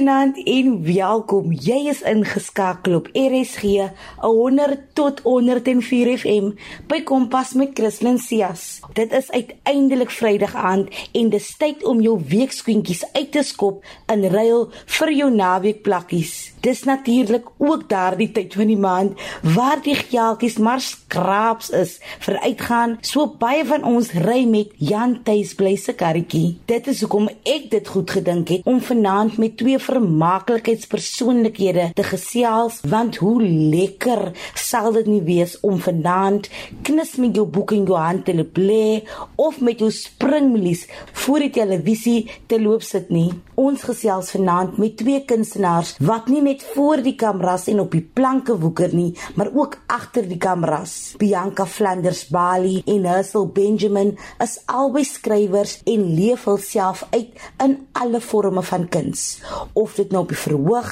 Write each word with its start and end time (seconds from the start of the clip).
Goeienaand 0.00 0.38
en 0.48 0.68
welkom. 0.84 1.50
Jy 1.52 1.90
is 1.90 1.98
ingeskakel 2.08 2.94
op 2.96 3.08
RSG 3.12 3.90
100 4.22 4.78
tot 4.96 5.18
104 5.26 6.08
FM 6.14 6.46
by 6.88 7.02
Kompas 7.04 7.52
met 7.52 7.74
Christlyn 7.76 8.16
Cias. 8.18 8.80
Dit 8.96 9.12
is 9.12 9.28
uiteindelik 9.30 10.08
Vrydag 10.10 10.54
aand 10.56 10.88
en 11.12 11.28
dis 11.28 11.50
tyd 11.60 11.84
om 11.84 12.00
jou 12.00 12.14
weekskoentjies 12.30 13.04
uit 13.12 13.28
te 13.36 13.42
skop 13.44 13.84
in 14.08 14.24
ruil 14.32 14.70
vir 14.72 15.12
jou 15.18 15.28
naweek 15.34 15.84
plakkies. 15.84 16.32
Dis 16.64 16.82
natuurlik 16.88 17.44
ook 17.56 17.84
daardie 17.88 18.30
tyd 18.32 18.56
van 18.56 18.72
die 18.72 18.80
maand 18.80 19.20
waar 19.44 19.80
die 19.84 19.98
geeltjies 20.00 20.56
maar 20.60 20.80
skraaps 20.80 21.70
is 21.76 21.98
vir 22.24 22.40
uitgaan. 22.40 22.96
So 23.04 23.28
baie 23.40 23.68
van 23.68 23.84
ons 23.84 24.12
ry 24.16 24.46
met 24.48 24.72
Jan 24.80 25.18
Tuis 25.28 25.52
bly 25.60 25.76
se 25.76 25.92
karretjie. 25.92 26.58
Dit 26.68 26.88
is 26.88 27.04
hoekom 27.04 27.28
ek 27.44 27.70
dit 27.72 27.88
goed 27.88 28.16
gedink 28.16 28.56
het 28.56 28.68
om 28.68 28.80
vanaand 28.80 29.36
met 29.40 29.56
twee 29.60 29.78
vermaaklikheidspersoonlikhede 29.90 31.90
te 31.98 32.04
gesels 32.06 32.80
want 32.90 33.18
hoe 33.22 33.38
lekker 33.42 34.30
sal 34.58 34.92
dit 34.94 35.06
nie 35.10 35.22
wees 35.26 35.56
om 35.66 35.80
vanaand 35.82 36.48
knus 36.86 37.16
met 37.22 37.36
jou 37.36 37.46
boek 37.50 37.74
in 37.76 37.86
jou 37.88 37.98
hand 37.98 38.24
te 38.28 38.34
lê 38.60 39.02
of 39.40 39.60
met 39.64 39.80
jou 39.82 39.90
springmelies 39.94 40.86
voor 41.24 41.46
die 41.46 41.52
televisie 41.54 42.18
te 42.50 42.60
loop 42.60 42.84
sit 42.86 43.10
nie. 43.10 43.30
Ons 43.60 43.84
gesels 43.84 44.30
vanaand 44.34 44.78
met 44.80 44.96
twee 45.00 45.20
kunstenaars 45.28 45.94
wat 46.04 46.28
nie 46.32 46.42
net 46.44 46.62
voor 46.74 47.02
die 47.04 47.16
kameras 47.20 47.66
en 47.72 47.82
op 47.84 47.94
die 47.96 48.04
planke 48.04 48.56
woeker 48.60 48.94
nie, 48.94 49.12
maar 49.36 49.50
ook 49.52 49.78
agter 49.90 50.28
die 50.28 50.38
kameras. 50.40 51.14
Bianca 51.20 51.66
Flanders 51.66 52.26
Bali 52.32 52.80
en 52.86 53.08
Hussel 53.10 53.48
Benjamin 53.52 54.14
is 54.42 54.58
albei 54.70 55.04
skrywers 55.04 55.80
en 55.84 56.06
leef 56.16 56.46
hulself 56.48 57.04
uit 57.10 57.36
in 57.64 57.76
alle 57.92 58.20
forme 58.24 58.62
van 58.64 58.88
kuns. 58.88 59.40
Of 59.80 59.94
dit 59.96 60.10
nou 60.12 60.22
op 60.26 60.32
die 60.32 60.36
verhoog, 60.36 60.88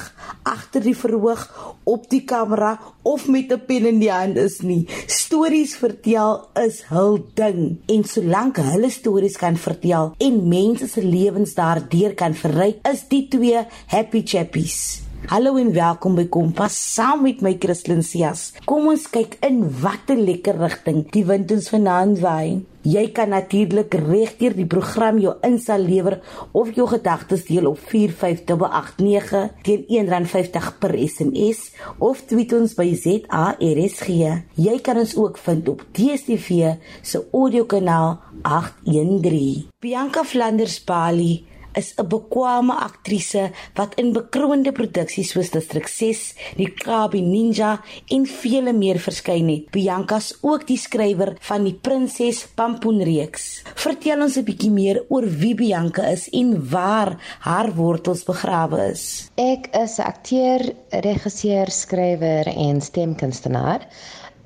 agter 0.49 0.81
die 0.81 0.95
verhoog, 0.97 1.43
op 1.85 2.07
die 2.09 2.23
kamera 2.25 2.71
of 3.05 3.27
met 3.27 3.51
'n 3.53 3.61
pen 3.67 3.85
in 3.85 3.99
die 3.99 4.11
hand 4.11 4.37
is 4.37 4.61
nie. 4.61 4.87
Stories 5.05 5.75
vertel 5.75 6.47
is 6.65 6.81
hul 6.89 7.19
ding 7.33 7.77
en 7.85 8.03
solank 8.03 8.57
hulle 8.57 8.89
stories 8.89 9.37
kan 9.37 9.57
vertel 9.57 10.13
en 10.17 10.47
mense 10.47 10.87
se 10.87 11.03
lewens 11.03 11.53
daardeur 11.53 12.13
kan 12.13 12.33
verryk, 12.33 12.87
is 12.87 13.05
die 13.07 13.27
twee 13.27 13.65
happy 13.87 14.21
chappies. 14.25 15.08
Hallo 15.29 15.59
en 15.61 15.67
welkom 15.75 16.15
by 16.17 16.23
Kompas 16.25 16.73
saam 16.73 17.19
met 17.21 17.43
my 17.45 17.51
Christlyn 17.61 17.99
Cias. 18.01 18.47
Kom 18.65 18.87
ons 18.89 19.03
kyk 19.13 19.35
in 19.45 19.59
watter 19.83 20.17
lekker 20.17 20.57
rigting 20.57 21.03
die 21.13 21.21
wind 21.27 21.51
ons 21.53 21.67
vanaand 21.69 22.17
waai. 22.23 22.63
Jy 22.89 23.03
kan 23.13 23.29
natuurlik 23.29 23.93
regdeur 24.07 24.55
die 24.57 24.65
program 24.65 25.19
jou 25.21 25.35
insal 25.45 25.85
lewer 25.85 26.15
of 26.57 26.71
jou 26.73 26.87
gedagtes 26.89 27.43
deel 27.45 27.69
op 27.69 27.77
45889 27.91 29.45
teen 29.67 29.85
R1.50 30.07 30.71
per 30.81 30.97
SMS 30.97 31.61
of 32.01 32.25
tweet 32.25 32.57
ons 32.57 32.73
by 32.79 32.87
ZARSG. 32.97 34.09
Jy 34.57 34.79
kan 34.81 34.97
ons 35.03 35.13
ook 35.13 35.37
vind 35.45 35.69
op 35.75 35.85
DStv 35.93 36.73
se 37.05 37.21
audiokanaal 37.29 38.17
813. 38.41 39.69
Bianca 39.77 40.25
Flanders 40.25 40.81
Bali 40.89 41.35
is 41.79 41.93
'n 41.95 42.07
bekwame 42.11 42.73
aktrise 42.73 43.51
wat 43.79 43.95
in 44.01 44.11
bekroonde 44.13 44.71
produksies 44.71 45.31
soos 45.31 45.51
Distrik 45.55 45.87
6, 45.87 46.35
Die 46.57 46.71
Kabi 46.83 47.21
Ninja 47.21 47.81
en 48.15 48.25
vele 48.25 48.73
meer 48.73 48.99
verskyn 48.99 49.47
het. 49.49 49.71
Bianca's 49.71 50.33
ook 50.41 50.67
die 50.67 50.77
skrywer 50.77 51.35
van 51.39 51.63
die 51.63 51.73
Prinses 51.73 52.47
Pampoen 52.55 53.01
reeks. 53.03 53.63
Vertel 53.75 54.21
ons 54.21 54.37
'n 54.37 54.43
bietjie 54.43 54.71
meer 54.71 55.05
oor 55.09 55.25
wie 55.41 55.55
Bianca 55.55 56.03
is 56.11 56.29
en 56.29 56.69
waar 56.69 57.17
haar 57.39 57.73
wortels 57.75 58.23
begrawe 58.23 58.91
is. 58.91 59.31
Ek 59.35 59.69
is 59.75 59.99
'n 59.99 60.07
akteur, 60.13 60.61
regisseur, 60.89 61.67
skrywer 61.71 62.47
en 62.47 62.81
stemkunstenaar. 62.81 63.81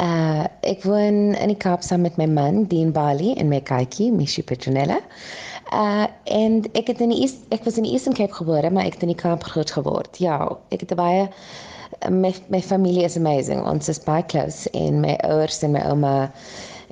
Uh 0.01 0.45
ek 0.61 0.83
woon 0.83 1.35
in 1.37 1.51
die 1.51 1.59
Kaap 1.59 1.83
saam 1.85 2.01
met 2.01 2.17
my 2.17 2.25
man, 2.25 2.63
Dean 2.65 2.91
Bali 2.91 3.35
en 3.37 3.47
my 3.49 3.61
katjie, 3.61 4.11
Mishi 4.11 4.41
Petronella. 4.41 4.99
Uh 5.71 6.07
en 6.23 6.63
ek 6.73 6.87
het 6.87 6.99
in 7.01 7.13
die 7.13 7.21
East, 7.21 7.45
ek 7.49 7.63
was 7.63 7.77
in 7.77 7.87
die 7.87 7.93
Eastern 7.93 8.15
Cape 8.15 8.33
gebore, 8.33 8.69
maar 8.69 8.85
ek 8.85 8.97
het 8.97 9.05
in 9.05 9.13
die 9.13 9.19
Kaap 9.19 9.43
groot 9.43 9.71
geword. 9.71 10.17
Ja, 10.17 10.57
ek 10.69 10.83
het 10.85 10.95
baie 10.95 11.29
my 12.09 12.33
my 12.49 12.61
familie 12.61 13.03
is 13.03 13.17
amazing. 13.17 13.63
Ons 13.65 13.89
is 13.89 13.99
baie 14.03 14.25
close 14.25 14.69
en 14.73 14.99
my 15.01 15.15
ouers 15.23 15.61
en 15.63 15.71
my 15.71 15.83
ouma 15.87 16.31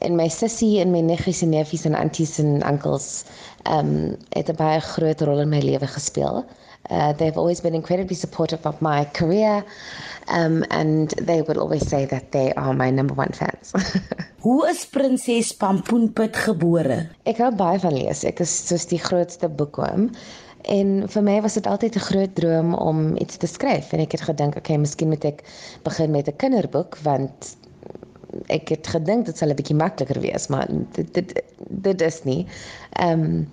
en 0.02 0.16
my 0.16 0.28
sussie 0.28 0.80
en 0.82 0.92
my 0.92 1.02
neggies 1.06 1.42
en 1.46 1.52
neefies 1.54 1.86
en 1.86 1.96
aunties 1.96 2.40
en 2.42 2.62
onkels 2.66 3.24
um 3.70 4.18
het 4.30 4.50
'n 4.50 4.56
baie 4.56 4.80
groot 4.80 5.22
rol 5.22 5.40
in 5.40 5.50
my 5.50 5.60
lewe 5.60 5.88
gespeel. 5.88 6.46
Uh, 6.90 7.14
they've 7.14 7.38
always 7.38 7.62
been 7.62 7.74
incredibly 7.74 8.16
supportive 8.16 8.66
of 8.66 8.82
my 8.82 9.06
career, 9.14 9.64
um, 10.28 10.64
and 10.70 11.10
they 11.10 11.42
will 11.42 11.60
always 11.60 11.88
say 11.88 12.06
that 12.06 12.32
they 12.32 12.54
are 12.54 12.74
my 12.74 12.90
number 12.90 13.14
one 13.14 13.32
fans. 13.34 13.72
Hoe 14.40 14.68
is 14.68 14.86
Prinses 14.86 15.54
Pampoenpit 15.54 16.36
gebore? 16.36 17.08
Ek 17.24 17.38
hou 17.38 17.52
baie 17.56 17.80
van 17.80 17.94
lees. 17.94 18.24
Ek 18.26 18.42
is 18.42 18.68
soos 18.68 18.88
die 18.90 19.00
grootste 19.00 19.48
boekoom. 19.48 20.10
En 20.70 21.08
vir 21.08 21.24
my 21.26 21.38
was 21.42 21.54
dit 21.54 21.68
altyd 21.68 21.96
'n 21.96 22.08
groot 22.10 22.36
droom 22.36 22.74
om 22.74 23.18
iets 23.18 23.38
te 23.38 23.48
skryf 23.48 23.94
en 23.94 24.00
ek 24.00 24.12
het 24.12 24.22
gedink, 24.22 24.58
okay, 24.58 24.78
miskien 24.78 25.10
moet 25.10 25.26
ek 25.26 25.44
begin 25.84 26.12
met 26.12 26.28
'n 26.28 26.36
kinderboek 26.38 26.98
want 27.06 27.56
ek 28.48 28.70
het 28.70 28.88
gedink 28.88 29.26
dit 29.26 29.38
sal 29.38 29.50
'n 29.50 29.56
bietjie 29.60 29.76
makliker 29.76 30.20
wees, 30.22 30.48
maar 30.48 30.68
dit 30.98 31.14
dit 31.14 31.42
dit 31.70 32.02
is 32.02 32.24
nie. 32.24 32.46
Ehm 33.00 33.24
um, 33.24 33.50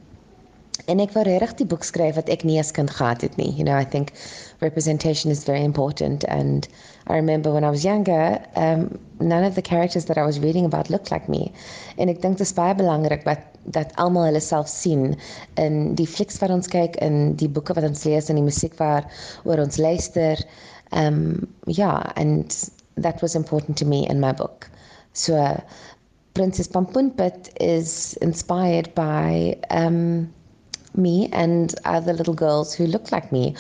en 0.87 1.01
ek 1.03 1.13
wou 1.13 1.25
regtig 1.27 1.55
die 1.59 1.67
boek 1.67 1.85
skryf 1.85 2.15
wat 2.17 2.31
ek 2.33 2.45
nie 2.49 2.59
as 2.61 2.71
kind 2.73 2.91
gehad 2.91 3.21
het 3.21 3.37
nie. 3.37 3.51
You 3.57 3.65
know, 3.65 3.77
I 3.77 3.85
think 3.85 4.13
representation 4.61 5.31
is 5.31 5.45
very 5.45 5.65
important 5.65 6.25
and 6.25 6.69
I 7.09 7.15
remember 7.15 7.53
when 7.53 7.65
I 7.65 7.71
was 7.71 7.85
younger, 7.85 8.39
um 8.57 8.99
none 9.21 9.45
of 9.45 9.55
the 9.55 9.63
characters 9.63 10.05
that 10.07 10.17
I 10.17 10.25
was 10.25 10.39
reading 10.39 10.65
about 10.65 10.91
looked 10.91 11.11
like 11.11 11.29
me. 11.29 11.53
En 11.97 12.09
ek 12.09 12.23
dink 12.23 12.39
dit 12.39 12.47
is 12.47 12.55
baie 12.55 12.75
belangrik 12.75 13.25
dat 13.25 13.45
dat 13.69 13.93
almal 14.01 14.31
hulle 14.31 14.41
self 14.41 14.69
sien 14.69 15.19
in 15.61 15.95
die 15.95 16.07
flieks 16.07 16.39
wat 16.41 16.51
ons 16.55 16.71
kyk, 16.73 16.97
in 17.05 17.35
die 17.37 17.51
boeke 17.53 17.75
wat 17.77 17.85
ons 17.85 18.07
lees 18.09 18.31
en 18.31 18.39
die 18.41 18.47
musiek 18.47 18.79
waar 18.81 19.05
oor 19.45 19.61
ons 19.61 19.77
luister. 19.77 20.41
Um 20.97 21.45
yeah, 21.67 22.01
and 22.17 22.55
that 23.03 23.21
was 23.21 23.35
important 23.35 23.77
to 23.79 23.85
me 23.85 24.07
in 24.07 24.21
my 24.21 24.33
book. 24.33 24.69
So 25.13 25.63
Princess 26.35 26.69
Pampoenpit 26.69 27.51
is 27.61 28.15
inspired 28.21 28.95
by 28.95 29.59
um 29.71 30.33
me 30.95 31.29
and 31.33 31.75
other 31.85 32.13
little 32.13 32.35
girls 32.35 32.75
who 32.75 32.87
look 32.87 33.13
like 33.13 33.31
me 33.33 33.55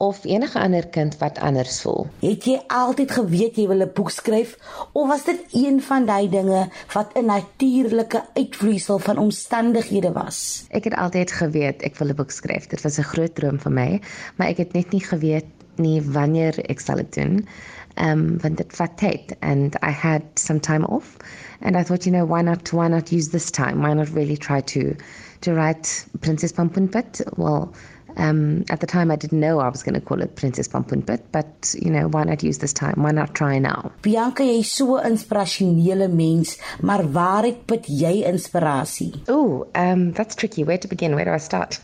of 0.00 0.24
enige 0.24 0.58
ander 0.58 0.86
kind 0.88 1.18
wat 1.18 1.38
anders 1.38 1.80
voel. 1.80 2.06
Het 2.22 2.44
jy 2.48 2.54
altyd 2.72 3.10
geweet 3.12 3.58
jy 3.60 3.66
wil 3.68 3.84
'n 3.84 3.92
boek 3.94 4.10
skryf 4.10 4.56
of 4.92 5.08
was 5.08 5.24
dit 5.24 5.40
een 5.52 5.82
van 5.82 6.06
daai 6.06 6.28
dinge 6.28 6.68
wat 6.92 7.12
'n 7.14 7.24
natuurlike 7.24 8.24
uitvloeisel 8.34 8.98
van 8.98 9.18
omstandighede 9.18 10.12
was? 10.12 10.64
Ek 10.70 10.84
het 10.84 10.94
altyd 10.94 11.32
geweet 11.32 11.82
ek 11.82 11.96
wil 11.96 12.08
'n 12.08 12.16
boek 12.16 12.30
skryf. 12.30 12.66
Dit 12.66 12.80
was 12.82 12.98
'n 12.98 13.10
groot 13.12 13.34
droom 13.34 13.60
vir 13.60 13.72
my, 13.72 14.00
maar 14.36 14.48
ek 14.48 14.56
het 14.56 14.72
net 14.72 14.90
nie 14.92 15.04
geweet 15.04 15.48
nie 15.76 16.00
wanneer 16.02 16.58
ek 16.70 16.80
sal 16.80 16.96
dit 16.96 17.14
doen. 17.14 17.46
Um 17.96 18.38
want 18.42 18.56
dit 18.56 18.72
vat 18.76 18.96
tyd 18.96 19.36
and 19.42 19.76
I 19.82 19.90
had 19.90 20.22
some 20.38 20.60
time 20.60 20.84
off 20.84 21.18
and 21.60 21.76
I 21.76 21.82
thought 21.82 22.06
you 22.06 22.12
know 22.12 22.24
why 22.24 22.42
not 22.42 22.72
why 22.72 22.88
not 22.88 23.12
use 23.12 23.28
this 23.30 23.50
time? 23.50 23.82
Why 23.82 23.94
not 23.94 24.10
really 24.10 24.36
try 24.36 24.60
to 24.60 24.96
to 25.42 25.54
write 25.54 26.04
Princess 26.20 26.52
Pampoenpit. 26.52 27.22
Well, 27.36 27.74
um, 28.16 28.64
at 28.70 28.80
the 28.80 28.86
time 28.86 29.10
I 29.10 29.16
didn't 29.16 29.40
know 29.40 29.60
I 29.60 29.68
was 29.68 29.82
going 29.82 29.94
to 29.94 30.00
call 30.00 30.20
it 30.20 30.36
Princess 30.36 30.68
Pampoenpit, 30.68 31.20
but 31.32 31.74
you 31.80 31.90
know, 31.90 32.08
why 32.08 32.24
not 32.24 32.42
use 32.42 32.58
this 32.58 32.72
time? 32.72 33.02
Why 33.02 33.12
not 33.12 33.34
try 33.34 33.58
now? 33.58 33.92
Bianca, 34.02 34.42
jy 34.42 34.60
is 34.60 34.70
so 34.70 34.96
'n 34.96 35.12
inspirasionele 35.12 36.08
mens, 36.08 36.58
maar 36.80 37.12
waar 37.12 37.44
het 37.44 37.66
put 37.66 37.86
jy 37.86 38.24
inspirasie? 38.24 39.12
Ooh, 39.30 39.66
um 39.74 40.12
that's 40.12 40.34
tricky. 40.34 40.64
Where 40.64 40.78
to 40.78 40.88
begin? 40.88 41.14
Where 41.14 41.24
do 41.24 41.32
I 41.32 41.38
start? 41.38 41.80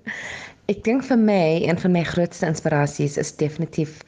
Ek 0.72 0.82
dink 0.84 1.04
vir 1.04 1.18
my 1.18 1.60
een 1.68 1.78
van 1.78 1.92
my 1.92 2.04
grootste 2.04 2.46
inspirasies 2.46 3.18
is 3.18 3.36
definitief 3.36 4.02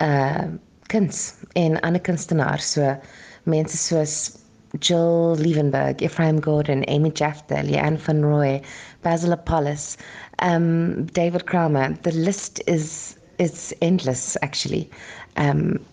uh 0.00 0.44
kuns 0.92 1.34
en 1.54 1.80
ander 1.80 2.00
kunstenaars, 2.00 2.72
so 2.72 2.96
mense 3.44 3.76
soos 3.76 4.38
Jill 4.80 5.36
Liebenberg, 5.36 6.02
Ephraim 6.02 6.40
Gordon, 6.40 6.84
Amy 6.88 7.10
Jafta, 7.10 7.62
Leanne 7.62 7.98
Van 7.98 8.24
Roy, 8.24 8.60
Basil 9.02 9.32
Apollos, 9.32 9.96
um, 10.42 11.06
David 11.06 11.46
Kramer. 11.46 11.96
The 12.02 12.12
list 12.12 12.60
is 12.66 13.16
it's 13.38 13.72
endless, 13.80 14.36
actually. 14.42 14.90
Um, 15.36 15.84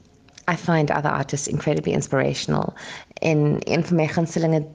I 0.47 0.55
find 0.55 0.91
other 0.91 1.09
artists 1.09 1.47
incredibly 1.47 1.93
inspirational. 1.93 2.73
En 3.21 3.59
een 3.59 3.83
van 3.83 3.95
my 3.95 4.07
gunstelinge 4.07 4.65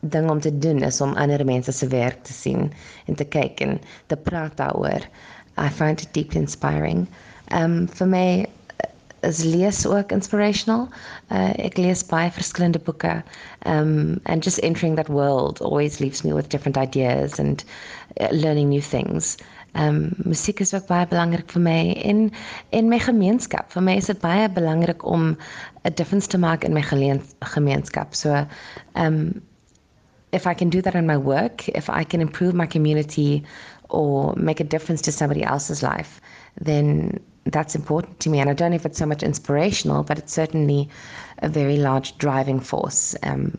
ding 0.00 0.30
om 0.30 0.40
te 0.40 0.58
doen 0.58 0.82
is 0.82 1.00
om 1.00 1.14
ander 1.14 1.44
mense 1.44 1.72
se 1.72 1.86
werk 1.86 2.22
te 2.24 2.32
sien 2.32 2.72
en 3.06 3.14
te 3.14 3.24
kyk 3.24 3.60
en 3.60 3.80
te 4.06 4.16
praat 4.16 4.56
daaroor. 4.56 5.06
I 5.58 5.68
find 5.68 6.00
it 6.00 6.12
deeply 6.12 6.40
inspiring. 6.40 7.08
Um 7.52 7.88
vir 7.88 8.08
my 8.08 8.43
is 9.24 9.42
lees 9.44 9.86
ook 9.86 10.12
inspirational. 10.12 10.88
Uh, 11.32 11.52
ek 11.64 11.78
lees 11.80 12.04
baie 12.06 12.30
verskillende 12.30 12.80
boeke. 12.84 13.22
Um 13.66 14.20
and 14.24 14.44
just 14.44 14.62
entering 14.62 14.96
that 14.96 15.08
world 15.08 15.60
always 15.60 16.00
leaves 16.00 16.22
me 16.24 16.32
with 16.32 16.48
different 16.48 16.76
ideas 16.76 17.38
and 17.38 17.64
uh, 18.20 18.28
learning 18.30 18.68
new 18.68 18.82
things. 18.82 19.36
Um, 19.74 20.12
musiek 20.22 20.60
is 20.60 20.74
ook 20.74 20.86
baie 20.86 21.06
belangrik 21.10 21.50
vir 21.50 21.62
my 21.62 21.78
en 22.06 22.28
en 22.70 22.88
my 22.88 22.98
gemeenskap. 23.02 23.72
Vir 23.74 23.82
my 23.82 23.96
is 23.98 24.06
dit 24.06 24.20
baie 24.22 24.46
belangrik 24.48 25.02
om 25.02 25.36
'n 25.84 25.94
difference 25.94 26.28
te 26.28 26.38
maak 26.38 26.64
in 26.64 26.72
my 26.72 26.82
gemeenskap. 26.82 28.14
So 28.14 28.46
um, 28.94 29.42
if 30.32 30.46
I 30.46 30.54
can 30.54 30.70
do 30.70 30.80
that 30.82 30.94
in 30.94 31.06
my 31.06 31.16
work, 31.16 31.68
if 31.68 31.88
I 31.88 32.04
can 32.04 32.20
improve 32.20 32.54
my 32.54 32.66
community 32.66 33.42
or 33.90 34.34
make 34.36 34.60
a 34.60 34.64
difference 34.64 35.02
to 35.02 35.12
somebody 35.12 35.42
else's 35.42 35.82
life, 35.82 36.20
then 36.60 37.18
that's 37.46 37.74
important 37.74 38.20
to 38.20 38.30
me. 38.30 38.40
And 38.40 38.50
I 38.50 38.54
don't 38.54 38.70
know 38.70 38.76
if 38.76 38.86
it's 38.86 38.98
so 38.98 39.06
much 39.06 39.22
inspirational, 39.22 40.02
but 40.02 40.18
it's 40.18 40.32
certainly 40.32 40.88
a 41.38 41.48
very 41.48 41.76
large 41.76 42.16
driving 42.18 42.60
force 42.60 43.14
um, 43.22 43.58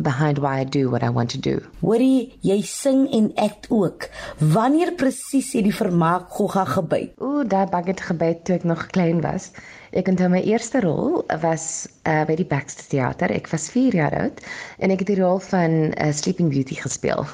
behind 0.00 0.38
why 0.38 0.58
I 0.58 0.64
do 0.64 0.90
what 0.90 1.02
I 1.02 1.10
want 1.10 1.30
to 1.30 1.38
do. 1.38 1.60
Hoorie, 1.80 2.34
jy 2.42 2.60
sing 2.62 3.06
en 3.14 3.30
act 3.36 3.66
ook. 3.70 4.08
Wanneer 4.38 4.92
presies 4.98 5.52
het 5.54 5.66
die 5.68 5.74
vermaak 5.74 6.30
gogga 6.34 6.64
gebyt? 6.66 7.14
Ooh, 7.22 7.44
daai 7.46 7.66
bucket 7.70 8.02
gebyt 8.02 8.44
toe 8.44 8.58
ek 8.58 8.66
nog 8.66 8.86
klein 8.94 9.22
was. 9.22 9.52
Ek 9.94 10.10
onthou 10.10 10.28
my 10.32 10.42
eerste 10.42 10.82
rol 10.82 11.22
was 11.42 11.86
uh, 12.10 12.24
by 12.26 12.34
die 12.38 12.48
Baxter 12.50 12.86
Theater. 12.90 13.30
Ek 13.30 13.50
was 13.54 13.70
4 13.70 13.94
jaar 14.02 14.18
oud 14.18 14.42
en 14.82 14.94
ek 14.94 15.04
het 15.04 15.14
die 15.14 15.20
rol 15.22 15.38
van 15.46 15.94
uh, 15.94 16.10
Sleeping 16.10 16.50
Beauty 16.50 16.78
gespeel. 16.82 17.26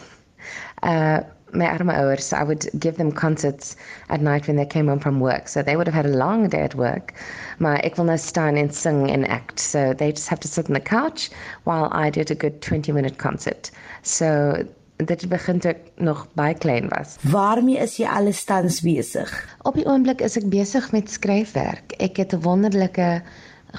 Uh 0.84 1.20
my 1.52 1.66
arme 1.66 1.92
ouers, 1.92 2.24
so 2.24 2.36
I 2.36 2.44
would 2.44 2.68
give 2.78 2.96
them 2.96 3.12
concerts 3.12 3.76
at 4.08 4.20
night 4.20 4.46
when 4.46 4.56
they 4.56 4.66
came 4.66 4.88
home 4.88 5.00
from 5.00 5.20
work. 5.20 5.48
So 5.48 5.62
they 5.62 5.76
would 5.76 5.86
have 5.86 5.94
had 5.94 6.06
a 6.06 6.16
long 6.16 6.48
day 6.48 6.62
at 6.62 6.74
work. 6.74 7.14
Maar 7.58 7.80
ek 7.84 7.96
wil 7.96 8.04
nou 8.04 8.18
staan 8.18 8.56
en 8.56 8.72
sing 8.72 9.10
and 9.10 9.28
act. 9.28 9.60
So 9.60 9.92
they 9.94 10.12
just 10.12 10.28
have 10.28 10.40
to 10.40 10.48
sit 10.48 10.68
on 10.68 10.74
the 10.74 10.80
couch 10.80 11.30
while 11.64 11.88
I 11.92 12.10
did 12.10 12.30
a 12.30 12.34
good 12.34 12.60
20 12.62 12.92
minute 12.92 13.18
concert. 13.18 13.70
So 14.02 14.64
dit 15.06 15.28
begin 15.28 15.60
toe 15.60 15.72
ek 15.72 15.84
nog 15.96 16.26
baie 16.36 16.54
klein 16.54 16.88
was. 16.92 17.16
Waarmee 17.32 17.80
is 17.80 17.96
jy 18.00 18.08
alles 18.08 18.44
tans 18.44 18.80
besig? 18.84 19.30
Op 19.64 19.78
die 19.78 19.86
oomblik 19.88 20.20
is 20.24 20.36
ek 20.36 20.48
besig 20.52 20.90
met 20.92 21.10
skryfwerk. 21.10 21.96
Ek 21.98 22.20
het 22.20 22.34
'n 22.34 22.42
wonderlike 22.44 23.22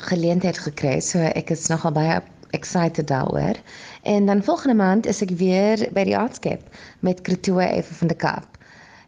geleentheid 0.08 0.58
gekry, 0.58 1.00
so 1.00 1.20
ek 1.20 1.52
is 1.52 1.68
nogal 1.68 1.92
baie 1.92 2.22
excited 2.52 3.08
daaroor. 3.08 3.56
En 4.02 4.26
dan 4.26 4.44
volgende 4.44 4.76
maand 4.76 5.06
is 5.06 5.22
ek 5.22 5.30
weer 5.30 5.88
by 5.94 6.04
die 6.04 6.18
Artscape 6.18 6.64
met 7.00 7.22
Kretoe 7.22 7.64
effe 7.64 7.94
van 7.94 8.08
die 8.08 8.18
Kaap. 8.18 8.60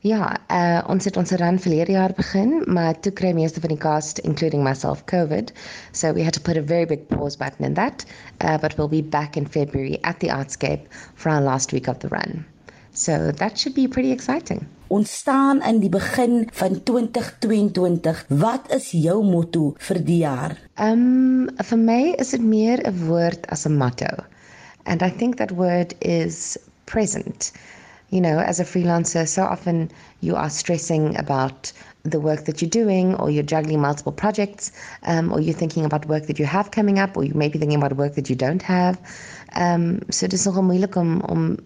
Ja, 0.03 0.37
uh, 0.51 0.83
ons 0.91 1.05
het 1.07 1.17
ons 1.17 1.31
run 1.39 1.59
verlede 1.59 1.91
jaar 1.91 2.11
begin, 2.15 2.57
maar 2.67 2.99
toe 2.99 3.11
kry 3.15 3.31
meeste 3.31 3.61
van 3.63 3.71
die 3.71 3.79
cast 3.79 4.17
including 4.27 4.63
myself 4.63 5.05
COVID. 5.07 5.53
So 5.91 6.11
we 6.13 6.23
had 6.23 6.33
to 6.33 6.41
put 6.41 6.57
a 6.57 6.61
very 6.61 6.85
big 6.85 7.07
pause 7.07 7.37
button 7.37 7.65
in 7.65 7.73
that. 7.73 8.03
Uh, 8.43 8.57
but 8.57 8.75
we'll 8.75 8.91
be 8.91 9.01
back 9.01 9.37
in 9.37 9.47
February 9.47 9.97
at 10.01 10.19
the 10.19 10.27
Artscape 10.27 10.91
for 11.15 11.31
our 11.31 11.41
last 11.41 11.71
week 11.71 11.87
of 11.87 11.99
the 11.99 12.09
run. 12.09 12.45
So 12.91 13.31
that 13.31 13.57
should 13.57 13.75
be 13.75 13.87
pretty 13.87 14.11
exciting. 14.11 14.67
Ons 14.93 15.13
staan 15.23 15.61
in 15.65 15.79
die 15.81 15.89
begin 15.89 16.43
van 16.53 16.75
2022. 16.85 18.25
Wat 18.27 18.67
is 18.75 18.91
jou 18.93 19.23
motto 19.25 19.71
vir 19.87 19.99
die 20.05 20.19
jaar? 20.21 20.53
Um, 20.77 21.47
vir 21.57 21.79
my 21.81 22.01
is 22.21 22.35
dit 22.35 22.43
meer 22.45 22.83
'n 22.85 23.07
woord 23.07 23.47
as 23.49 23.65
'n 23.65 23.77
motto. 23.77 24.11
And 24.85 25.01
I 25.01 25.09
think 25.09 25.37
that 25.37 25.51
word 25.51 25.95
is 25.99 26.57
present. 26.85 27.51
you 28.13 28.21
know, 28.21 28.37
as 28.37 28.59
a 28.59 28.63
freelancer, 28.63 29.27
so 29.27 29.41
often 29.41 29.89
you 30.19 30.35
are 30.35 30.49
stressing 30.49 31.17
about 31.17 31.73
the 32.03 32.19
work 32.19 32.45
that 32.45 32.61
you're 32.61 32.69
doing, 32.69 33.15
or 33.15 33.31
you're 33.31 33.49
juggling 33.55 33.81
multiple 33.81 34.11
projects, 34.11 34.71
um, 35.07 35.33
or 35.33 35.39
you're 35.39 35.57
thinking 35.57 35.83
about 35.83 36.05
work 36.05 36.27
that 36.27 36.37
you 36.37 36.45
have 36.45 36.69
coming 36.69 36.99
up, 36.99 37.17
or 37.17 37.23
you 37.23 37.33
may 37.33 37.49
be 37.49 37.57
thinking 37.57 37.77
about 37.77 37.97
work 37.97 38.13
that 38.13 38.29
you 38.29 38.35
don't 38.35 38.61
have. 38.61 38.99
Um, 39.55 40.01
so 40.11 40.27
dis 40.27 40.45
nogal 40.45 40.63
moeilik 40.63 40.95
om 40.95 41.21
om 41.21 41.57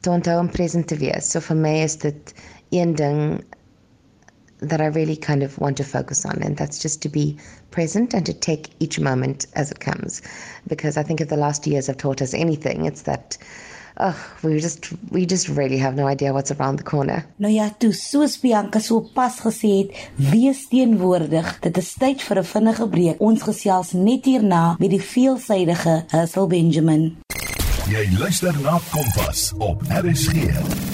te 0.00 0.10
onthou 0.10 0.38
om 0.38 0.50
present 0.50 0.88
te 0.88 0.96
wees. 1.00 1.30
So 1.30 1.40
vir 1.40 1.56
my 1.56 1.74
is 1.84 1.96
dit 1.96 2.34
een 2.74 2.94
ding 2.94 3.44
that 4.68 4.80
I 4.80 4.86
really 4.86 5.16
kind 5.16 5.42
of 5.42 5.58
want 5.58 5.76
to 5.76 5.84
focus 5.84 6.24
on, 6.24 6.42
and 6.42 6.56
that's 6.56 6.78
just 6.78 7.02
to 7.02 7.08
be 7.08 7.36
present 7.70 8.14
and 8.14 8.24
to 8.26 8.32
take 8.32 8.70
each 8.80 8.98
moment 9.00 9.46
as 9.54 9.70
it 9.70 9.80
comes. 9.80 10.22
Because 10.66 10.96
I 10.96 11.02
think 11.02 11.20
if 11.20 11.28
the 11.28 11.36
last 11.36 11.66
years 11.66 11.86
have 11.86 11.98
taught 11.98 12.22
us 12.22 12.34
anything, 12.34 12.86
it's 12.86 13.02
that 13.02 13.36
ugh, 13.96 14.16
we 14.42 14.60
just 14.60 14.92
we 15.10 15.26
just 15.26 15.48
really 15.48 15.78
have 15.78 15.94
no 15.94 16.06
idea 16.06 16.32
what's 16.32 16.50
around 16.50 16.78
the 16.78 16.84
corner. 16.84 17.24
Nou 17.38 17.52
ja, 17.52 17.68
toe 17.78 17.92
soos 17.92 18.38
Bianca 18.40 18.80
so 18.80 19.00
pas 19.00 19.40
gesê 19.40 19.72
het, 19.78 20.10
wees 20.16 20.68
teenwoordig. 20.68 21.58
Dit 21.60 21.78
is 21.78 21.94
tyd 21.94 22.22
vir 22.22 22.38
'n 22.38 22.44
vinnige 22.44 22.88
breek. 22.88 23.20
Ons 23.20 23.42
gesels 23.42 23.92
net 23.92 24.24
hierna 24.24 24.76
met 24.78 24.90
die 24.90 25.02
veelsidige 25.02 26.04
Hustle 26.10 26.46
Benjamin. 26.46 27.16
Jy 27.88 28.08
luister 28.18 28.54
na 28.62 28.80
Kompas 28.90 29.52
op 29.58 29.82
RSG. 29.88 30.93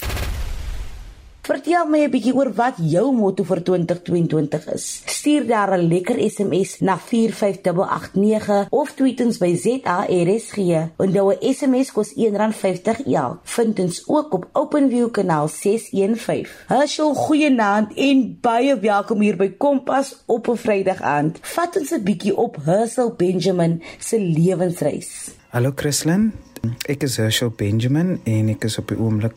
Vertel 1.51 1.87
my 1.91 2.05
'n 2.07 2.11
bietjie 2.11 2.35
oor 2.39 2.53
wat 2.55 2.77
jou 2.79 3.09
motto 3.13 3.43
vir 3.43 3.61
2022 3.67 4.67
is. 4.71 5.03
Stuur 5.07 5.47
daar 5.47 5.73
'n 5.75 5.89
lekker 5.89 6.19
SMS 6.31 6.79
na 6.79 6.97
45889 6.99 8.67
of 8.71 8.93
tweet 8.95 9.21
ons 9.21 9.39
by 9.39 9.57
ZARSG. 9.57 10.57
Onthou 10.97 11.33
'n 11.33 11.55
SMS 11.55 11.91
kos 11.93 12.15
R1.50 12.15 13.03
elk. 13.07 13.41
Vind 13.43 13.79
ons 13.79 14.03
ook 14.07 14.33
op 14.35 14.49
OpenView 14.53 15.11
kanaal 15.11 15.49
615. 15.49 16.47
Hallo, 16.67 17.15
goeienaand 17.15 17.95
en 17.95 18.39
baie 18.41 18.79
welkom 18.79 19.21
hier 19.21 19.37
by 19.37 19.51
Kompas 19.59 20.23
op 20.27 20.49
'n 20.49 20.57
Vrydag 20.57 21.01
aand. 21.03 21.39
Vat 21.43 21.77
ons 21.77 21.91
'n 21.91 22.03
bietjie 22.03 22.37
op 22.37 22.57
Hustle 22.65 23.13
Benjamin 23.17 23.83
se 23.99 24.21
lewensreis. 24.21 25.31
Hallo 25.49 25.73
Christlyn, 25.75 26.33
Ek 26.61 27.07
is 27.07 27.15
Herschel 27.17 27.49
Benjamin 27.57 28.19
en 28.29 28.49
ek 28.53 28.67
is 28.69 28.75
op 28.81 28.91
die 28.93 28.99
oomblik 29.01 29.37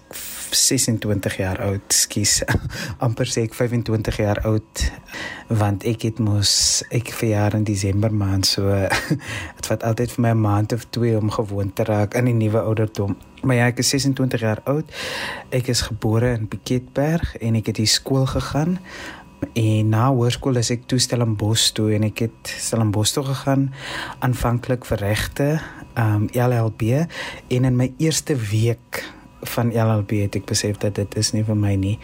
26 0.52 1.38
jaar 1.40 1.62
oud. 1.64 1.94
Skus. 1.96 2.42
amper 3.06 3.30
sê 3.32 3.46
ek 3.48 3.56
25 3.56 4.18
jaar 4.20 4.42
oud 4.50 4.84
want 5.54 5.86
ek 5.88 6.04
het 6.10 6.20
mos 6.24 6.82
ek 6.92 7.14
verjaar 7.16 7.56
in 7.56 7.64
Desember 7.68 8.12
maand 8.12 8.48
so 8.50 8.68
dit 9.58 9.70
vat 9.70 9.86
altyd 9.88 10.16
vir 10.16 10.24
my 10.26 10.34
'n 10.34 10.44
maand 10.44 10.76
of 10.76 10.84
2 10.92 11.16
om 11.22 11.32
gewoon 11.32 11.72
te 11.72 11.88
raak 11.88 12.18
in 12.20 12.28
die 12.28 12.36
nuwe 12.44 12.60
ouderdom. 12.60 13.16
Maar 13.44 13.56
ja, 13.56 13.66
ek 13.72 13.80
is 13.80 13.90
26 13.96 14.44
jaar 14.44 14.60
oud. 14.68 14.92
Ek 15.52 15.68
is 15.68 15.88
gebore 15.88 16.36
in 16.36 16.48
Piketberg 16.48 17.38
en 17.40 17.56
ek 17.56 17.72
het 17.72 17.78
hier 17.78 17.92
skool 17.92 18.26
gegaan. 18.26 18.80
En 19.54 19.90
na 19.90 20.10
hoërskool 20.12 20.60
is 20.60 20.72
ek 20.72 20.88
toe 20.88 21.00
Stellenbosch 21.00 21.72
toe 21.76 21.94
en 21.96 22.04
ek 22.08 22.26
het 22.28 22.52
Stellenbosch 22.52 23.14
toe 23.16 23.24
gegaan 23.24 23.72
aanvanklik 24.20 24.86
vir 24.88 24.98
regte 24.98 25.48
um 26.00 26.28
LLB 26.32 26.82
en 27.48 27.66
in 27.66 27.76
my 27.76 27.94
eerste 27.98 28.36
week 28.36 29.04
van 29.54 29.74
LLB 29.74 30.24
het 30.24 30.36
ek 30.40 30.48
besef 30.50 30.80
dat 30.84 30.96
dit 30.96 31.18
is 31.20 31.34
nie 31.36 31.44
vir 31.44 31.58
my 31.60 31.74
nie 31.80 31.98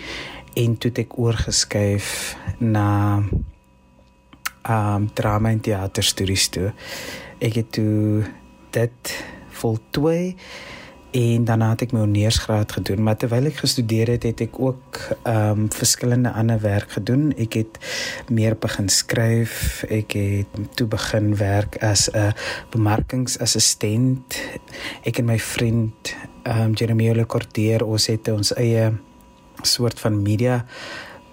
en 0.60 0.76
toe 0.78 0.92
het 0.92 1.04
ek 1.06 1.18
oorgeskuif 1.20 2.36
na 2.60 3.24
um 4.70 5.08
drama 5.16 5.50
en 5.50 5.62
teater 5.64 6.04
studies 6.04 6.50
toe. 6.54 6.74
Ek 7.40 7.56
het 7.62 7.72
toe 7.78 8.26
dit 8.76 9.14
voltooi 9.62 10.36
en 11.12 11.46
daarna 11.46 11.72
het 11.74 11.88
ek 11.88 11.94
my 11.96 12.04
honeursgraad 12.04 12.72
gedoen 12.78 13.02
maar 13.04 13.18
terwyl 13.18 13.50
ek 13.50 13.62
gestudeer 13.64 14.12
het 14.14 14.28
het 14.28 14.44
ek 14.46 14.60
ook 14.62 15.00
ehm 15.24 15.66
um, 15.66 15.68
verskillende 15.74 16.32
ander 16.32 16.60
werk 16.62 16.92
gedoen. 16.98 17.32
Ek 17.38 17.58
het 17.58 17.80
meer 18.30 18.58
begin 18.60 18.90
skryf 18.90 19.84
ek 19.90 20.14
het 20.14 20.60
toe 20.78 20.88
begin 20.88 21.36
werk 21.36 21.80
as 21.84 22.10
'n 22.14 22.34
bemarkingsassistent. 22.70 24.38
Ek 25.04 25.18
en 25.18 25.26
my 25.26 25.40
vriend 25.40 26.16
ehm 26.44 26.62
um, 26.62 26.74
Jeremy 26.74 27.14
Lecordier 27.14 27.86
ons 27.86 28.08
het 28.08 28.28
ons 28.28 28.54
eie 28.54 28.94
soort 29.62 30.00
van 30.00 30.22
media 30.22 30.66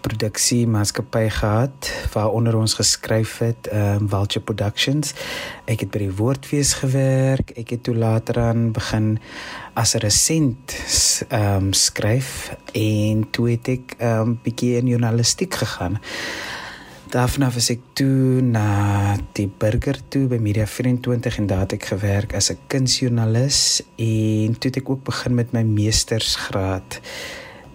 produksie 0.06 0.66
maatskappy 0.70 1.26
gehad 1.34 1.88
waaronder 2.12 2.54
ons 2.58 2.76
geskryf 2.78 3.38
het 3.42 3.66
ehm 3.72 4.04
um, 4.04 4.08
Vulture 4.08 4.44
Productions. 4.44 5.14
Ek 5.66 5.82
het 5.82 5.90
by 5.90 6.04
die 6.04 6.14
Woordfees 6.14 6.76
gewerk. 6.82 7.50
Ek 7.58 7.74
het 7.74 7.82
toe 7.88 7.94
later 7.98 8.38
aan 8.40 8.70
begin 8.76 9.16
as 9.74 9.94
'n 9.94 10.04
resent 10.04 10.76
ehm 11.28 11.66
um, 11.66 11.72
skryf 11.72 12.54
en 12.72 13.26
toe 13.30 13.50
het 13.50 13.68
ek 13.68 13.96
ehm 13.98 14.20
um, 14.20 14.38
bietjie 14.42 14.76
in 14.76 14.86
journalistiek 14.86 15.54
gegaan. 15.54 15.98
Daarna 17.10 17.50
was 17.50 17.70
ek 17.70 17.80
toe 17.94 18.42
na 18.42 19.16
die 19.32 19.48
Burger 19.58 19.98
toe 20.08 20.26
by 20.26 20.38
Media 20.42 20.66
24 20.66 21.38
en 21.38 21.46
daar 21.46 21.60
het 21.66 21.72
ek 21.72 21.84
gewerk 21.84 22.34
as 22.34 22.50
'n 22.50 22.58
kunsjoernalis 22.66 23.82
en 23.96 24.58
toe 24.58 24.70
het 24.70 24.76
ek 24.76 24.90
ook 24.90 25.04
begin 25.04 25.34
met 25.34 25.52
my 25.52 25.62
meestersgraad 25.62 27.00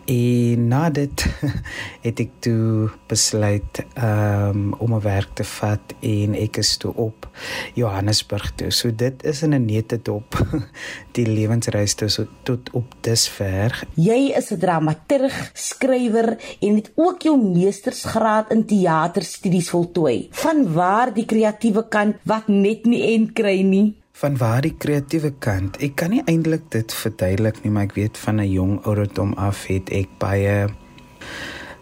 En 0.05 0.67
na 0.67 0.89
dit 0.89 1.25
het 2.05 2.19
ek 2.19 2.31
toe 2.39 2.89
besluit 3.11 3.83
um, 3.95 4.73
om 4.81 4.95
'n 4.95 5.03
werk 5.03 5.35
te 5.37 5.43
vat 5.43 5.93
en 5.99 6.35
ek 6.35 6.57
is 6.57 6.77
toe 6.77 6.93
op 6.95 7.29
Johannesburg 7.73 8.51
toe. 8.55 8.71
So 8.71 8.91
dit 8.95 9.23
is 9.23 9.41
in 9.41 9.53
'n 9.53 9.65
nette 9.65 10.01
dop 10.01 10.37
die 11.15 11.25
lewensreis 11.25 11.93
tot 11.95 12.27
tot 12.43 12.69
op 12.73 12.95
dusver. 13.01 13.87
Jy 13.95 14.33
is 14.37 14.51
'n 14.51 14.59
dramaturg, 14.59 15.51
skrywer 15.53 16.37
en 16.59 16.75
het 16.75 16.91
ook 16.95 17.21
jou 17.21 17.37
meestersgraad 17.37 18.51
in 18.51 18.65
teaterstudies 18.65 19.69
voltooi. 19.69 20.27
Van 20.31 20.73
waar 20.73 21.13
die 21.13 21.25
kreatiewe 21.25 21.87
kant 21.87 22.15
wat 22.23 22.47
net 22.47 22.85
nie 22.85 23.13
en 23.13 23.33
kry 23.33 23.61
nie? 23.61 24.00
Van 24.21 24.37
waar 24.37 24.61
die 24.61 24.75
kreatiewe 24.77 25.31
kant. 25.41 25.79
Ek 25.81 25.95
kan 25.97 26.13
nie 26.13 26.21
eintlik 26.29 26.67
dit 26.73 26.93
verduidelik 26.93 27.63
nie, 27.63 27.71
maar 27.73 27.87
ek 27.89 27.95
weet 27.97 28.17
van 28.21 28.37
'n 28.37 28.51
jong 28.51 28.73
ouderdom 28.85 29.33
af 29.33 29.65
het 29.65 29.89
ek 29.89 30.09
baie 30.21 30.69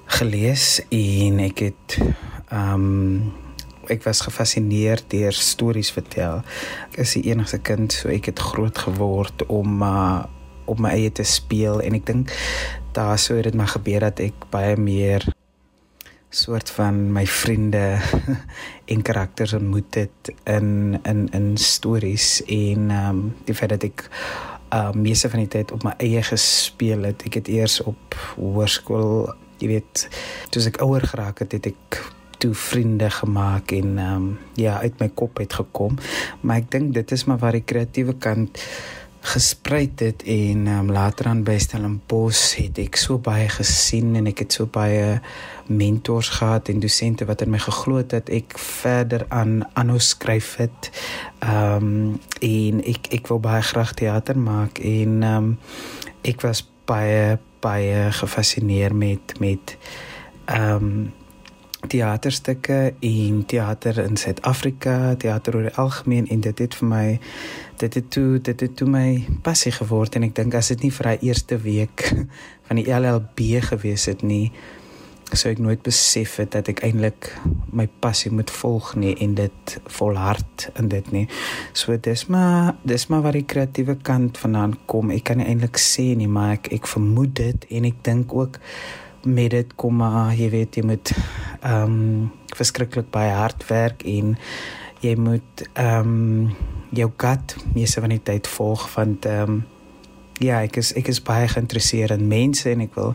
gelees 0.05 0.79
en 0.89 1.39
ek 1.39 1.59
het 1.59 1.97
ehm 2.47 2.73
um, 2.73 3.33
ek 3.89 4.03
was 4.03 4.21
gefassineerd 4.21 5.09
deur 5.09 5.33
stories 5.33 5.91
vertel. 5.91 6.43
Ek 6.91 6.97
is 6.97 7.13
die 7.13 7.25
enigste 7.31 7.59
kind, 7.59 7.91
so 7.91 8.07
ek 8.07 8.25
het 8.25 8.39
groot 8.39 8.77
geword 8.77 9.45
om 9.47 9.81
uh, 9.81 10.23
op 10.65 10.79
my 10.79 10.89
eie 10.89 11.11
te 11.11 11.23
speel 11.23 11.81
en 11.81 11.97
ek 11.97 12.05
dink 12.05 12.31
daar 12.93 13.17
sou 13.17 13.41
dit 13.41 13.53
maar 13.53 13.73
gebeur 13.73 13.99
dat 13.99 14.19
ek 14.19 14.33
baie 14.53 14.77
meer 14.77 15.25
soort 16.29 16.69
van 16.69 17.11
my 17.11 17.25
vriende 17.25 17.97
en 18.91 19.01
karakters 19.01 19.53
ontmoet 19.53 19.95
het 19.95 20.33
in 20.43 20.99
in 21.03 21.29
in 21.31 21.57
stories 21.57 22.43
en 22.45 22.89
ehm 22.89 23.09
um, 23.09 23.35
die 23.45 23.55
feit 23.55 23.69
dat 23.69 23.83
ek 23.83 24.09
uh 24.73 24.91
meeste 24.91 25.29
van 25.29 25.39
die 25.39 25.49
tyd 25.49 25.71
op 25.71 25.83
my 25.83 25.93
eie 25.97 26.21
gespeel 26.23 27.03
het. 27.09 27.25
Ek 27.25 27.39
het 27.41 27.47
eers 27.49 27.79
op 27.81 28.15
hoërskool, 28.37 29.33
jy 29.57 29.67
weet, 29.67 30.05
toe 30.53 30.61
ek 30.69 30.77
ouer 30.85 31.01
geraak 31.01 31.41
het, 31.41 31.57
het 31.57 31.71
ek 31.71 32.01
toe 32.39 32.53
vriende 32.53 33.09
gemaak 33.09 33.73
en 33.75 33.97
ehm 33.97 34.15
um, 34.15 34.37
ja, 34.55 34.77
uit 34.79 34.99
my 34.99 35.09
kop 35.09 35.41
het 35.41 35.53
gekom. 35.53 35.97
Maar 36.41 36.61
ek 36.61 36.71
dink 36.71 36.93
dit 36.93 37.11
is 37.11 37.25
maar 37.25 37.41
waar 37.41 37.57
die 37.57 37.65
kreatiewe 37.65 38.13
kant 38.13 38.61
gespruit 39.21 39.99
het 39.99 40.23
en 40.23 40.67
um, 40.67 40.91
later 40.91 41.27
aan 41.27 41.43
by 41.43 41.57
Stellenbosch 41.59 42.55
het 42.57 42.79
ek 42.79 42.95
so 42.99 43.19
baie 43.19 43.49
gesien 43.51 44.15
en 44.15 44.29
ek 44.31 44.45
het 44.45 44.55
so 44.55 44.69
baie 44.71 45.19
mentors 45.67 46.31
gehad 46.39 46.71
en 46.71 46.79
dosente 46.79 47.27
wat 47.29 47.43
in 47.43 47.51
my 47.53 47.59
geglo 47.61 47.99
het 47.99 48.13
dat 48.15 48.31
ek 48.33 48.57
verder 48.57 49.25
aan 49.29 49.61
aanhou 49.73 49.99
skryf 49.99 50.55
het. 50.61 50.91
Ehm 51.43 51.91
um, 51.91 52.19
en 52.39 52.81
ek 52.87 53.11
ek 53.19 53.27
wil 53.27 53.41
baie 53.43 53.61
graag 53.61 53.93
teater 53.99 54.39
maak 54.39 54.79
en 54.79 55.21
ehm 55.23 55.35
um, 55.35 55.53
ek 56.23 56.41
was 56.47 56.63
baie 56.87 57.37
baie 57.59 58.09
gefassineer 58.15 58.95
met 58.95 59.39
met 59.39 59.77
ehm 60.45 60.75
um, 60.75 61.17
teaterstukke 61.87 62.93
en 62.99 63.45
teater 63.45 63.97
in 64.03 64.17
Suid-Afrika, 64.17 65.15
teater 65.15 65.55
oor 65.55 65.69
die 65.69 65.77
algemeen 65.79 66.27
en 66.27 66.41
dit 66.43 66.59
het 66.59 66.75
vir 66.75 66.89
my 66.89 67.05
dit 67.79 67.93
het 67.93 68.09
toe 68.11 68.41
dit 68.43 68.59
het 68.59 68.75
toe 68.75 68.87
my 68.89 69.23
passie 69.45 69.71
geword 69.71 70.17
en 70.19 70.27
ek 70.27 70.35
dink 70.35 70.57
as 70.59 70.73
dit 70.73 70.83
nie 70.83 70.91
vir 70.91 71.11
daai 71.11 71.29
eerste 71.29 71.57
week 71.63 72.03
van 72.67 72.81
die 72.81 72.89
LLB 72.91 73.63
gewees 73.71 74.09
het 74.11 74.25
nie 74.27 74.49
sou 75.37 75.51
ek 75.53 75.59
nooit 75.61 75.81
besef 75.85 76.39
het 76.41 76.55
dat 76.55 76.69
ek 76.71 76.81
eintlik 76.85 77.29
my 77.75 77.85
passie 78.01 78.31
moet 78.33 78.49
volg 78.49 78.95
nie 78.97 79.13
en 79.21 79.35
dit 79.37 79.75
volhard 79.99 80.65
in 80.79 80.89
dit 80.89 81.11
nie. 81.13 81.25
So 81.77 81.97
dis 81.97 82.25
maar 82.33 82.73
dis 82.87 83.07
maar 83.11 83.21
waar 83.27 83.37
die 83.37 83.45
kreatiewe 83.45 83.97
kant 84.01 84.39
vandaan 84.41 84.73
kom. 84.89 85.13
Ek 85.13 85.27
kan 85.29 85.37
nie 85.37 85.45
eintlik 85.49 85.77
sê 85.81 86.11
nie, 86.17 86.27
maar 86.27 86.57
ek 86.57 86.71
ek 86.79 86.89
vermoed 86.89 87.35
dit 87.37 87.69
en 87.69 87.85
ek 87.91 88.01
dink 88.07 88.33
ook 88.33 88.57
met 89.23 89.51
dit 89.51 89.75
kom 89.75 89.95
maar 89.95 90.33
jy 90.35 90.49
weet 90.49 90.75
jy 90.75 90.85
moet 90.85 91.13
ehm 91.59 91.83
um, 91.83 92.31
verskriklik 92.55 93.11
baie 93.13 93.31
hard 93.31 93.67
werk 93.67 94.03
en 94.03 94.37
jy 95.03 95.15
moet 95.15 95.67
ehm 95.73 96.13
um, 96.13 96.55
jou 96.89 97.11
gut 97.17 97.55
meeste 97.73 98.01
van 98.01 98.09
die 98.09 98.23
tyd 98.23 98.47
volg 98.47 98.87
want 98.95 99.25
ehm 99.25 99.59
um, 99.59 99.61
ja 100.39 100.61
ek 100.63 100.79
is 100.79 100.93
ek 100.95 101.11
is 101.11 101.21
baie 101.21 101.47
geïnteresseerd 101.47 102.15
in 102.15 102.27
mense 102.27 102.69
en 102.69 102.81
ek 102.87 102.95
wil 102.95 103.13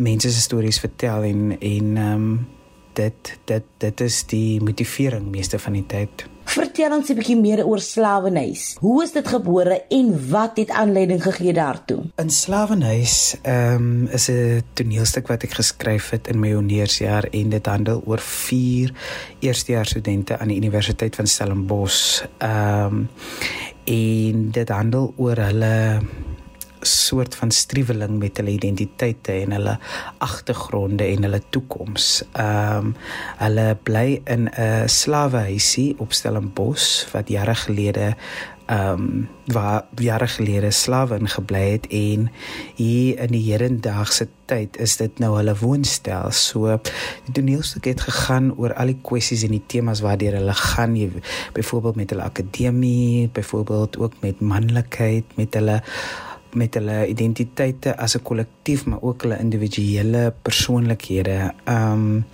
mense 0.00 0.30
se 0.32 0.40
stories 0.40 0.80
vertel 0.80 1.28
en 1.30 1.56
en 1.60 1.96
ehm 1.96 2.12
um, 2.14 2.46
dit 2.94 3.38
dit 3.44 3.64
dit 3.78 4.00
is 4.00 4.22
die 4.30 4.60
motivering 4.62 5.26
meeste 5.30 5.58
van 5.58 5.72
die 5.72 5.86
tyd. 5.86 6.28
Vertel 6.54 6.92
ons 6.94 7.08
'n 7.10 7.16
bietjie 7.18 7.36
meer 7.36 7.64
oor 7.66 7.80
slawenhuis. 7.82 8.76
Hoe 8.78 9.02
is 9.02 9.12
dit 9.12 9.26
gebore 9.28 9.82
en 9.88 10.28
wat 10.30 10.56
het 10.56 10.70
aanleiding 10.70 11.22
gegee 11.22 11.52
daartoe? 11.52 11.98
In 12.16 12.30
slawenhuis 12.30 13.36
ehm 13.42 13.74
um, 13.74 14.06
is 14.06 14.28
'n 14.30 14.62
toneelstuk 14.72 15.26
wat 15.26 15.42
ek 15.42 15.50
geskryf 15.50 16.10
het 16.10 16.28
in 16.28 16.38
my 16.38 16.52
honeursjaar 16.52 17.24
en 17.30 17.48
dit 17.48 17.66
handel 17.66 18.02
oor 18.06 18.18
vier 18.18 18.92
eerstejaars 19.40 19.90
studente 19.90 20.38
aan 20.38 20.48
die 20.48 20.56
Universiteit 20.56 21.16
van 21.16 21.26
Stellenbosch. 21.26 22.22
Ehm 22.38 22.86
um, 22.86 23.08
en 23.84 24.50
dit 24.50 24.68
handel 24.68 25.12
oor 25.16 25.36
hulle 25.36 26.00
soort 26.84 27.34
van 27.34 27.50
striweling 27.50 28.18
met 28.18 28.36
hulle 28.36 28.54
identiteite 28.54 29.32
en 29.32 29.56
hulle 29.56 29.78
agtergronde 30.18 31.04
en 31.04 31.28
hulle 31.28 31.42
toekoms. 31.50 32.22
Ehm 32.32 32.76
um, 32.76 32.94
hulle 33.38 33.76
bly 33.82 34.20
in 34.24 34.48
'n 34.48 34.88
slawehuisie 34.88 35.94
op 35.98 36.12
Stellenbosch 36.12 37.10
wat 37.12 37.28
jare 37.28 37.54
gelede 37.54 38.14
ehm 38.66 38.92
um, 38.92 39.28
waar 39.44 39.84
jare 40.00 40.26
gelede 40.26 40.70
slawe 40.70 41.18
ingebly 41.18 41.70
het 41.70 41.86
en 41.86 42.30
hier 42.74 43.18
in 43.18 43.32
die 43.34 43.42
hedendaagse 43.52 44.28
tyd 44.48 44.78
is 44.80 44.96
dit 44.96 45.18
nou 45.20 45.34
hulle 45.36 45.52
woonstel. 45.60 46.30
So 46.32 46.78
die 47.26 47.34
toneelstuk 47.36 47.84
het 47.84 48.00
gegaan 48.00 48.54
oor 48.56 48.72
al 48.80 48.94
die 48.94 49.00
kwessies 49.04 49.44
en 49.44 49.52
die 49.52 49.62
temas 49.66 50.00
waardeur 50.00 50.38
hulle 50.38 50.56
gaan, 50.56 50.96
jy 50.96 51.10
byvoorbeeld 51.52 52.00
met 52.00 52.14
hulle 52.16 52.24
akademie, 52.24 53.28
byvoorbeeld 53.36 53.98
ook 53.98 54.16
met 54.24 54.40
manlikheid, 54.40 55.36
met 55.36 55.60
hulle 55.60 55.82
met 56.54 56.74
hulle 56.74 57.06
identiteite 57.06 57.96
as 57.96 58.16
'n 58.16 58.22
kollektief 58.22 58.84
maar 58.86 59.02
ook 59.02 59.22
hulle 59.22 59.38
individuele 59.38 60.34
persoonlikhede. 60.42 61.54
Um 61.68 62.24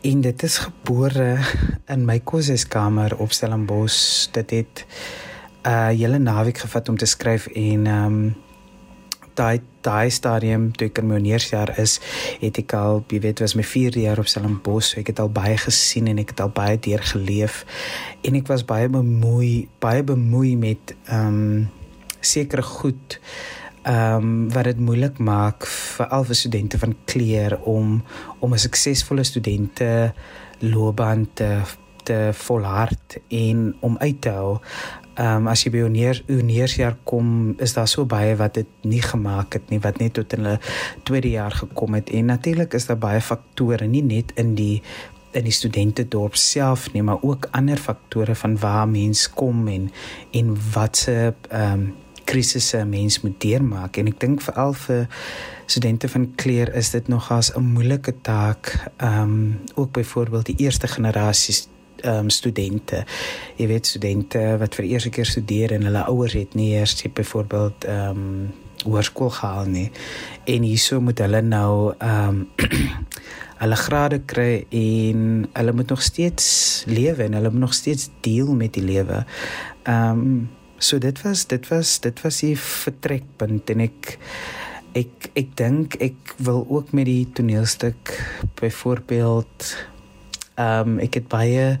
en 0.00 0.20
dit 0.20 0.42
is 0.42 0.58
gebore 0.58 1.38
in 1.86 2.04
my 2.04 2.20
koseskamer 2.20 3.16
op 3.18 3.32
Stellenbosch. 3.32 4.30
Dit 4.30 4.50
het 4.50 4.86
'n 5.62 5.68
uh, 5.68 5.86
hele 5.88 6.18
naweek 6.18 6.58
gevat 6.58 6.88
om 6.88 6.96
te 6.96 7.06
skryf 7.06 7.46
en 7.46 7.86
um 7.86 8.34
daai 9.34 9.60
daai 9.86 10.10
stadium 10.10 10.72
toe 10.72 10.88
ek 10.88 10.98
in 10.98 11.06
my 11.06 11.20
eersjaar 11.20 11.78
is, 11.78 12.00
het 12.40 12.58
ek 12.58 12.72
al, 12.72 13.04
jy 13.12 13.20
weet, 13.20 13.42
was 13.44 13.54
my 13.54 13.62
4de 13.62 14.00
jaar 14.06 14.18
op 14.18 14.26
Stellenbosch, 14.26 14.90
so 14.90 15.00
ek 15.00 15.12
het 15.12 15.22
al 15.22 15.30
baie 15.30 15.56
gesien 15.60 16.08
en 16.10 16.18
ek 16.18 16.34
het 16.34 16.40
al 16.40 16.52
baie 16.56 16.78
deur 16.78 17.02
geleef 17.12 17.64
en 18.26 18.34
ek 18.34 18.50
was 18.50 18.64
baie 18.66 18.88
bemoei, 18.88 19.68
baie 19.78 20.02
bemoei 20.02 20.56
met 20.56 20.96
um 21.12 21.68
sekere 22.26 22.62
goed 22.62 23.20
ehm 23.86 24.14
um, 24.16 24.30
wat 24.50 24.64
dit 24.66 24.78
moeilik 24.82 25.18
maak 25.22 25.66
vir 25.70 26.08
al 26.10 26.24
vir 26.26 26.34
studente 26.34 26.78
van 26.78 26.94
kleer 27.04 27.58
om 27.62 28.02
om 28.40 28.52
'n 28.52 28.58
suksesvolle 28.58 29.24
studente 29.24 30.12
loopbaan 30.58 31.28
te 31.34 31.62
te 32.06 32.30
volhard 32.32 33.18
en 33.28 33.76
om 33.80 33.96
uit 33.98 34.20
te 34.20 34.28
hou. 34.28 34.58
Ehm 35.14 35.36
um, 35.36 35.46
as 35.48 35.62
jy 35.64 35.70
by 35.72 35.82
uniers 35.86 36.22
universiteit 36.26 36.96
kom, 37.08 37.54
is 37.58 37.72
daar 37.72 37.88
so 37.88 38.04
baie 38.04 38.36
wat 38.36 38.54
dit 38.54 38.68
nie 38.82 39.02
gemaak 39.02 39.56
het 39.56 39.70
nie, 39.72 39.80
wat 39.80 39.98
net 39.98 40.12
tot 40.18 40.32
in 40.36 40.44
hulle 40.44 40.58
tweede 41.08 41.30
jaar 41.30 41.54
gekom 41.56 41.94
het. 41.96 42.10
En 42.10 42.24
natuurlik 42.24 42.74
is 42.74 42.86
daar 42.86 43.00
baie 43.00 43.20
faktore, 43.20 43.86
nie 43.86 44.02
net 44.02 44.32
in 44.36 44.54
die 44.54 44.82
in 45.36 45.44
die 45.44 45.52
studentedorp 45.52 46.36
self 46.36 46.92
nie, 46.92 47.02
maar 47.02 47.22
ook 47.22 47.48
ander 47.50 47.76
faktore 47.76 48.34
van 48.34 48.58
waar 48.58 48.88
mense 48.88 49.30
kom 49.34 49.66
en 49.68 49.90
en 50.32 50.56
wat 50.72 50.96
se 50.96 51.34
ehm 51.48 51.72
um, 51.72 51.94
krisisse 52.26 52.82
'n 52.82 52.88
mens 52.88 53.20
moet 53.22 53.40
deurmaak. 53.40 53.96
En 53.96 54.06
ek 54.06 54.20
dink 54.20 54.42
vir 54.42 55.06
studente 55.66 56.08
van 56.08 56.34
kleer 56.34 56.74
is 56.74 56.90
dit 56.90 57.08
nogals 57.08 57.52
'n 57.54 57.62
moeilike 57.62 58.14
taak 58.22 58.90
ehm 58.96 59.22
um, 59.22 59.60
ook 59.74 59.92
byvoorbeeld 59.92 60.46
die 60.46 60.56
eerste 60.56 60.86
generasie 60.86 61.54
ehm 61.96 62.18
um, 62.18 62.30
studente. 62.30 63.04
Jy 63.56 63.66
weet 63.66 63.86
studente 63.86 64.56
wat 64.58 64.74
vir 64.74 64.84
eerste 64.84 65.08
keer 65.08 65.26
studeer 65.26 65.72
en 65.72 65.82
hulle 65.82 66.04
ouers 66.04 66.32
het 66.32 66.54
nie 66.54 66.72
eers 66.74 66.96
sê 67.02 67.12
byvoorbeeld 67.12 67.84
ehm 67.84 68.10
um, 68.10 68.52
hoërskool 68.84 69.30
gehaal 69.30 69.66
nie. 69.66 69.90
En 70.44 70.62
hierso 70.62 71.00
moet 71.00 71.18
hulle 71.18 71.42
nou 71.42 71.94
ehm 71.98 72.28
um, 72.28 72.48
hulle 73.62 73.76
grade 73.76 74.20
kry 74.28 74.66
en 74.68 75.48
hulle 75.52 75.72
moet 75.72 75.88
nog 75.88 76.02
steeds 76.02 76.84
lewe 76.86 77.22
en 77.22 77.32
hulle 77.32 77.50
moet 77.50 77.60
nog 77.60 77.74
steeds 77.74 78.10
deel 78.20 78.54
met 78.54 78.72
die 78.72 78.84
lewe. 78.84 79.24
Ehm 79.82 80.10
um, 80.10 80.48
so 80.78 80.98
dit 80.98 81.22
was 81.22 81.46
dit 81.46 81.68
was 81.68 82.00
dit 82.00 82.22
was 82.22 82.40
die 82.44 82.56
vertrekpunt 82.58 83.70
en 83.70 83.84
ek 83.86 84.16
ek 84.96 85.30
ek 85.36 85.52
dink 85.58 85.96
ek 86.00 86.34
wil 86.44 86.64
ook 86.68 86.92
met 86.96 87.08
die 87.08 87.24
toneelstuk 87.32 88.12
byvoorbeeld 88.60 89.70
ehm 90.56 90.96
um, 90.96 90.98
ek 91.04 91.20
het 91.20 91.28
baie 91.28 91.78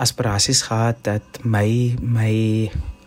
aspirasies 0.00 0.62
gehad 0.68 1.00
dat 1.04 1.44
my 1.44 1.96
my 2.00 2.34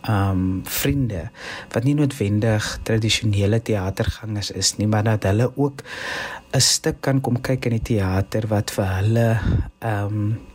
ehm 0.04 0.30
um, 0.30 0.62
vriende 0.68 1.28
wat 1.72 1.84
nie 1.86 1.94
noodwendig 1.94 2.66
tradisionele 2.86 3.62
teatergangers 3.62 4.50
is 4.50 4.74
nie 4.78 4.90
maar 4.90 5.06
dat 5.06 5.30
hulle 5.30 5.50
ook 5.54 5.82
'n 6.54 6.60
stuk 6.60 7.00
kan 7.00 7.20
kom 7.20 7.40
kyk 7.40 7.66
in 7.66 7.78
die 7.78 7.86
teater 7.94 8.46
wat 8.46 8.70
vir 8.70 8.90
hulle 8.98 9.28
ehm 9.80 10.18
um, 10.18 10.53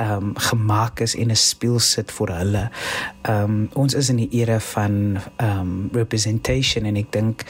ehm 0.00 0.12
um, 0.12 0.32
gemaak 0.36 1.00
is 1.00 1.14
en 1.14 1.30
'n 1.30 1.36
speel 1.36 1.78
sit 1.78 2.12
vir 2.12 2.32
hulle. 2.36 2.70
Ehm 3.22 3.44
um, 3.44 3.68
ons 3.72 3.94
is 3.94 4.08
in 4.08 4.16
die 4.16 4.28
era 4.40 4.60
van 4.60 5.20
ehm 5.36 5.60
um, 5.60 5.90
representation 5.92 6.84
en 6.84 6.96
ek 6.96 7.12
dink 7.12 7.44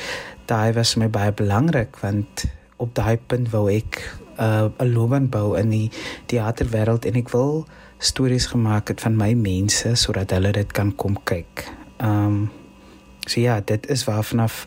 daai 0.46 0.72
was 0.72 0.96
my 0.96 1.08
baie 1.08 1.32
belangrik 1.32 1.96
want 2.02 2.44
op 2.76 2.94
daai 2.94 3.18
punt 3.26 3.50
wou 3.50 3.68
ek 3.70 4.18
uh, 4.38 4.66
'n 4.66 4.86
uh, 4.86 4.92
loopbaan 4.94 5.28
bou 5.28 5.58
in 5.58 5.70
die 5.70 5.90
teaterwêreld 6.26 7.04
en 7.04 7.14
ek 7.14 7.30
wil 7.30 7.66
stories 7.98 8.46
gemaak 8.46 8.88
het 8.88 9.00
van 9.00 9.16
my 9.16 9.32
mense 9.34 9.94
sodat 9.94 10.30
hulle 10.30 10.52
dit 10.52 10.72
kan 10.72 10.94
kom 10.96 11.22
kyk. 11.24 11.68
Ehm 11.96 12.26
um, 12.26 12.50
so 13.26 13.40
ja, 13.40 13.60
dit 13.60 13.86
is 13.88 14.04
waarvanaf 14.04 14.66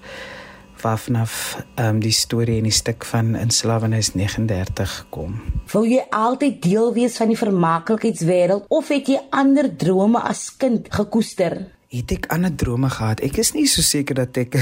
vanaf 0.91 1.57
ehm 1.75 1.95
um, 1.95 1.99
die 1.99 2.11
storie 2.11 2.57
en 2.57 2.63
die 2.63 2.75
stuk 2.75 3.05
van 3.05 3.35
in 3.35 3.49
slawenis 3.49 4.13
39 4.13 5.05
kom. 5.09 5.39
Wou 5.71 5.85
jy 5.87 6.03
altyd 6.09 6.61
deel 6.61 6.93
wees 6.93 7.17
van 7.17 7.27
die 7.27 7.37
vermaaklikheidswêreld 7.37 8.65
of 8.67 8.87
het 8.87 9.07
jy 9.07 9.19
ander 9.29 9.75
drome 9.75 10.19
as 10.19 10.49
kind 10.57 10.87
gekoester? 10.93 11.57
Het 11.87 12.11
ek 12.11 12.29
ander 12.33 12.55
drome 12.55 12.89
gehad? 12.89 13.21
Ek 13.21 13.37
is 13.37 13.53
nie 13.53 13.67
so 13.67 13.81
seker 13.81 14.15
dat 14.15 14.37
ek 14.37 14.57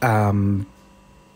ehm 0.00 0.28
um, 0.28 0.66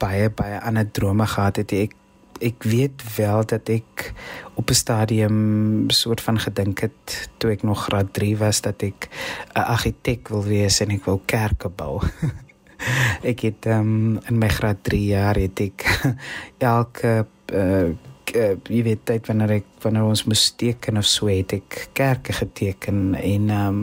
baie 0.02 0.30
baie 0.30 0.60
ander 0.60 0.88
drome 0.90 1.26
gehad 1.26 1.56
het. 1.62 1.72
Ek 1.72 1.98
ek 2.42 2.62
weet 2.62 3.02
wel 3.16 3.44
dat 3.46 3.68
ek 3.68 4.12
op 4.54 4.70
'n 4.70 4.74
stadium 4.74 5.90
soort 5.90 6.20
van 6.20 6.38
gedink 6.38 6.80
het 6.80 7.28
toe 7.38 7.50
ek 7.50 7.62
nog 7.62 7.84
graad 7.84 8.12
3 8.12 8.36
was 8.36 8.60
dat 8.60 8.82
ek 8.82 9.08
'n 9.54 9.60
argitek 9.60 10.28
wil 10.28 10.42
wees 10.42 10.80
en 10.80 10.90
ek 10.90 11.04
wil 11.04 11.22
kerke 11.26 11.68
bou. 11.68 12.02
ek 13.32 13.46
het 13.48 13.66
um, 13.66 14.18
in 14.28 14.38
my 14.38 14.48
graad 14.48 14.82
3 14.88 15.04
jaar 15.06 15.40
het 15.40 15.60
ek 15.60 15.86
elke 16.72 17.14
uh, 17.52 17.92
uh, 18.36 18.54
jy 18.70 18.82
weet 18.86 19.04
tyd 19.08 19.28
wanneer 19.28 19.56
ek 19.58 19.68
wanneer 19.82 20.06
ons 20.08 20.24
moes 20.28 20.44
teken 20.58 21.00
of 21.00 21.06
so 21.08 21.28
het 21.30 21.54
ek 21.56 21.78
kerke 21.96 22.34
geteken 22.36 23.14
en 23.18 23.50
ehm 23.50 23.68
um, 23.68 23.80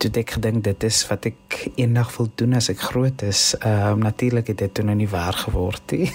toe 0.00 0.10
ek 0.16 0.36
gedink 0.38 0.62
dit 0.64 0.86
is 0.88 1.02
wat 1.10 1.26
ek 1.28 1.56
eendag 1.74 2.12
wil 2.16 2.30
doen 2.40 2.56
as 2.56 2.70
ek 2.72 2.80
groot 2.90 3.24
is. 3.26 3.42
Ehm 3.60 3.98
um, 3.98 4.04
natuurlik 4.06 4.52
het 4.52 4.62
dit 4.62 4.74
toe 4.74 4.84
nou 4.86 4.96
nie 4.96 5.10
waar 5.10 5.36
geword 5.36 5.96
nie. 5.96 6.08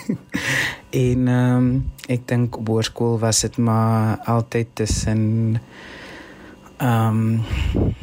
en 1.06 1.28
ehm 1.28 1.58
um, 1.58 1.70
ek 2.08 2.28
dink 2.30 2.58
op 2.62 2.74
hoërskool 2.74 3.20
was 3.22 3.44
dit 3.46 3.58
maar 3.58 4.18
altyd 4.26 4.76
tussen 4.84 5.24
ehm 6.78 7.24
um, 7.26 7.94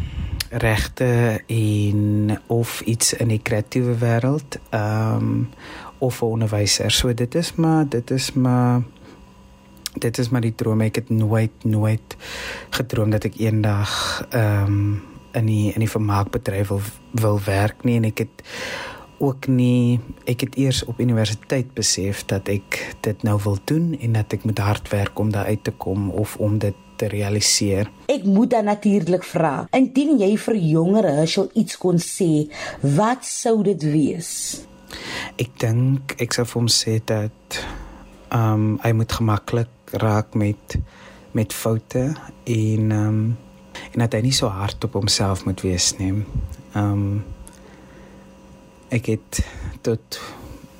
regte 0.53 1.41
en 1.47 2.41
of 2.47 2.81
iets 2.81 3.13
in 3.13 3.29
die 3.33 3.41
kreatiewe 3.43 3.97
wêreld 3.99 4.59
ehm 4.71 5.17
um, 5.17 5.49
of 5.99 6.21
'n 6.23 6.25
onderwyser. 6.25 6.91
So 6.91 7.15
dit 7.15 7.35
is 7.35 7.55
maar 7.55 7.89
dit 7.89 8.11
is 8.11 8.33
maar 8.33 8.83
dit 9.95 10.19
is 10.19 10.29
maar 10.29 10.41
die 10.41 10.55
droom. 10.55 10.81
Ek 10.81 10.95
het 10.95 11.09
nooit 11.09 11.65
nooit 11.65 12.17
gedroom 12.71 13.11
dat 13.11 13.25
ek 13.25 13.37
eendag 13.37 14.27
ehm 14.31 14.67
um, 14.67 15.03
in 15.33 15.47
die 15.47 15.73
in 15.73 15.81
die 15.81 15.91
vermaakbedryf 15.91 16.69
wil 16.69 16.81
wil 17.11 17.41
werk 17.45 17.85
nie 17.85 17.97
en 17.97 18.05
ek 18.05 18.19
het 18.19 18.43
ook 19.23 19.47
nie 19.47 20.01
ek 20.27 20.41
het 20.41 20.57
eers 20.59 20.85
op 20.85 21.01
universiteit 21.01 21.75
besef 21.75 22.25
dat 22.27 22.49
ek 22.49 22.97
dit 23.01 23.23
nou 23.23 23.39
wil 23.45 23.59
doen 23.65 23.93
en 24.01 24.13
dat 24.13 24.33
ek 24.33 24.45
moet 24.45 24.59
hard 24.59 24.89
werk 24.89 25.19
om 25.19 25.31
daar 25.31 25.47
uit 25.47 25.65
te 25.65 25.71
kom 25.71 26.11
of 26.11 26.37
om 26.37 26.59
dit 26.59 26.75
te 27.03 27.11
realiseer. 27.11 27.91
Ek 28.13 28.25
moet 28.29 28.53
dan 28.55 28.71
natuurlik 28.71 29.27
vra, 29.27 29.55
indien 29.75 30.15
jy 30.23 30.33
vir 30.47 30.59
jongere 30.63 31.15
sou 31.31 31.49
iets 31.59 31.79
kon 31.83 31.99
sê, 32.03 32.47
wat 32.97 33.27
sou 33.27 33.59
dit 33.67 33.89
wees? 33.91 34.33
Ek 35.41 35.55
dink 35.61 36.15
ek 36.23 36.37
sou 36.37 36.47
vir 36.47 36.61
hom 36.61 36.71
sê 36.71 36.99
dat 37.05 37.63
ehm 38.33 38.53
um, 38.55 38.67
hy 38.81 38.93
moet 38.97 39.13
gemaklik 39.13 39.97
raak 40.01 40.37
met 40.39 40.79
met 41.37 41.53
foute 41.53 42.05
en 42.45 42.93
ehm 42.93 43.09
um, 43.09 43.25
en 43.93 44.05
dat 44.05 44.15
hy 44.17 44.23
nie 44.25 44.37
so 44.37 44.49
hard 44.53 44.85
op 44.85 44.95
homself 45.01 45.45
moet 45.49 45.61
wees 45.65 45.93
nie. 45.99 46.13
Ehm 46.73 46.93
um, 46.93 47.25
ek 48.93 49.09
het 49.15 49.41
tot 49.81 50.21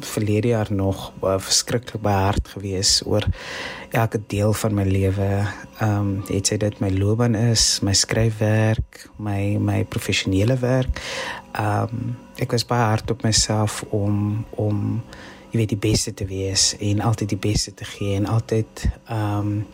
verlede 0.07 0.49
jaar 0.49 0.73
nog 0.73 1.13
uh, 1.23 1.39
verskriklik 1.39 2.03
baie 2.03 2.25
hard 2.25 2.49
gewees 2.55 3.03
oor 3.07 3.27
elke 3.91 4.21
deel 4.27 4.53
van 4.53 4.75
my 4.75 4.85
lewe. 4.89 5.29
Ehm 5.79 5.99
um, 5.99 6.13
dit 6.29 6.49
sê 6.49 6.57
dit 6.57 6.81
my 6.81 6.91
loopbaan 6.91 7.35
is, 7.35 7.81
my 7.83 7.93
skryfwerk, 7.93 9.07
my 9.17 9.57
my 9.61 9.85
professionele 9.85 10.59
werk. 10.59 11.01
Ehm 11.53 11.83
um, 11.93 12.17
ek 12.37 12.53
was 12.57 12.67
baie 12.67 12.89
hard 12.89 13.11
op 13.11 13.23
myself 13.23 13.83
om 13.91 14.45
om 14.51 15.03
jy 15.53 15.59
weet 15.61 15.75
die 15.75 15.83
beste 15.91 16.15
te 16.17 16.25
wees 16.27 16.73
en 16.81 17.01
altyd 17.05 17.35
die 17.35 17.43
beste 17.51 17.75
te 17.75 17.85
gee 17.85 18.17
en 18.17 18.27
altyd 18.27 18.89
ehm 19.05 19.39
um, 19.39 19.67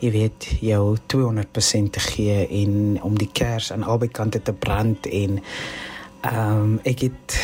jy 0.00 0.10
weet 0.14 0.46
jou 0.64 0.96
200% 1.12 1.90
te 1.92 2.00
gee 2.00 2.46
en 2.62 3.02
om 3.04 3.18
die 3.20 3.28
kers 3.32 3.68
aan 3.72 3.84
albei 3.84 4.08
kante 4.08 4.40
te 4.42 4.52
brand 4.52 5.06
en 5.06 5.40
ehm 6.20 6.62
um, 6.62 6.78
ek 6.88 7.04
het 7.08 7.36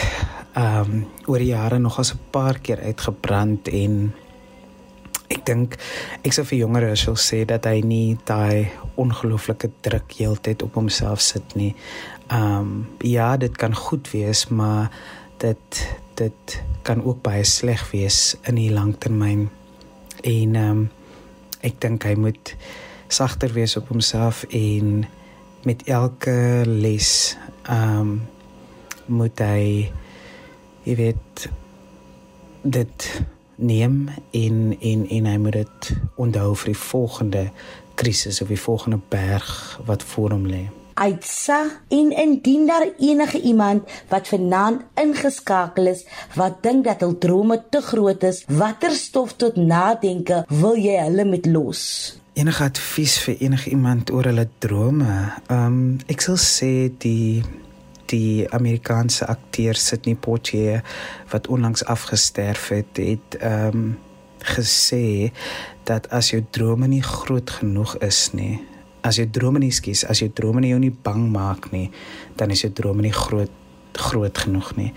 ehm 0.57 0.93
um, 0.93 1.07
oor 1.29 1.39
die 1.43 1.53
jare 1.53 1.79
nog 1.79 1.99
as 1.99 2.15
'n 2.15 2.21
paar 2.31 2.59
keer 2.59 2.81
uitgebrand 2.81 3.69
en 3.69 4.15
ek 5.29 5.45
dink 5.45 5.77
ek 6.25 6.33
sou 6.33 6.45
vir 6.45 6.59
jongere 6.59 6.97
sou 6.97 7.15
sê 7.15 7.45
dat 7.45 7.67
hy 7.67 7.81
nie 7.85 8.17
daai 8.25 8.71
ongelooflike 8.97 9.71
druk 9.83 10.13
heeltyd 10.19 10.63
op 10.63 10.75
homself 10.75 11.21
sit 11.21 11.57
nie. 11.57 11.75
Ehm 12.31 12.61
um, 12.61 12.87
ja, 13.01 13.37
dit 13.37 13.57
kan 13.57 13.75
goed 13.75 14.11
wees, 14.11 14.49
maar 14.49 14.91
dit 15.39 15.97
dit 16.15 16.63
kan 16.83 17.05
ook 17.05 17.23
baie 17.23 17.45
sleg 17.45 17.91
wees 17.91 18.37
in 18.49 18.55
die 18.55 18.73
langtermyn. 18.73 19.51
En 20.23 20.55
ehm 20.55 20.71
um, 20.71 20.91
ek 21.61 21.81
dink 21.81 22.05
hy 22.05 22.15
moet 22.15 22.57
sagter 23.09 23.53
wees 23.53 23.77
op 23.77 23.89
homself 23.89 24.45
en 24.51 25.05
met 25.65 25.83
elke 25.87 26.63
les 26.67 27.37
ehm 27.69 28.01
um, 28.01 28.21
moet 29.07 29.39
hy 29.39 29.93
jy 30.87 30.97
weet 31.03 31.49
dit 32.63 33.11
neem 33.57 34.07
in 34.31 34.77
in 34.81 35.05
in 35.09 35.27
hy 35.27 35.37
moet 35.43 35.61
dit 35.63 35.93
onthou 36.17 36.55
vir 36.63 36.73
die 36.73 36.81
volgende 36.87 37.45
krisis 37.97 38.43
of 38.45 38.53
die 38.53 38.61
volgende 38.61 39.01
berg 39.11 39.81
wat 39.87 40.05
voor 40.15 40.37
hom 40.37 40.49
lê 40.51 40.67
uitsa 40.97 41.59
en 41.89 42.13
indien 42.17 42.67
daar 42.67 42.87
enige 42.99 43.41
iemand 43.41 43.83
wat 44.09 44.29
vanaand 44.29 44.83
ingeskakel 44.95 45.87
is 45.93 46.07
wat 46.35 46.63
dink 46.65 46.85
dat 46.85 47.03
hul 47.05 47.19
drome 47.21 47.59
te 47.71 47.83
groot 47.85 48.23
is, 48.25 48.45
watter 48.49 48.95
stof 48.97 49.37
tot 49.37 49.59
nadenke 49.61 50.45
wil 50.49 50.79
jy 50.81 50.97
hulle 51.03 51.27
met 51.29 51.47
los? 51.47 51.83
Enige 52.37 52.65
advies 52.65 53.19
vir 53.25 53.37
enige 53.45 53.71
iemand 53.71 54.13
oor 54.13 54.31
hulle 54.31 54.49
drome? 54.65 55.21
Ehm 55.51 55.67
um, 55.67 55.79
ek 56.09 56.25
sal 56.25 56.41
sê 56.41 56.73
die 57.05 57.45
die 58.13 58.47
Amerikaanse 58.53 59.27
akteur 59.27 59.75
Sidney 59.75 60.15
Poitier 60.15 60.83
wat 61.31 61.47
onlangs 61.47 61.85
afgesterf 61.85 62.69
het, 62.69 62.97
het 62.97 63.39
ehm 63.41 63.77
um, 63.77 63.99
gesê 64.47 65.33
dat 65.85 66.07
as 66.15 66.31
jou 66.31 66.45
drome 66.51 66.87
nie 66.87 67.03
groot 67.03 67.51
genoeg 67.51 67.97
is 68.05 68.31
nie, 68.33 68.61
as 69.07 69.19
jy 69.19 69.27
drome 69.33 69.59
nie 69.63 69.73
skies, 69.75 70.05
as 70.05 70.21
jy 70.23 70.29
drome 70.35 70.63
nie 70.63 70.71
jou 70.71 70.81
nie 70.83 70.93
bang 70.93 71.29
maak 71.33 71.71
nie, 71.73 71.89
dan 72.39 72.53
is 72.55 72.63
jou 72.63 72.73
drome 72.75 73.03
nie 73.07 73.15
groot 73.15 73.53
groot 73.97 74.39
genoeg 74.39 74.75
nie. 74.77 74.93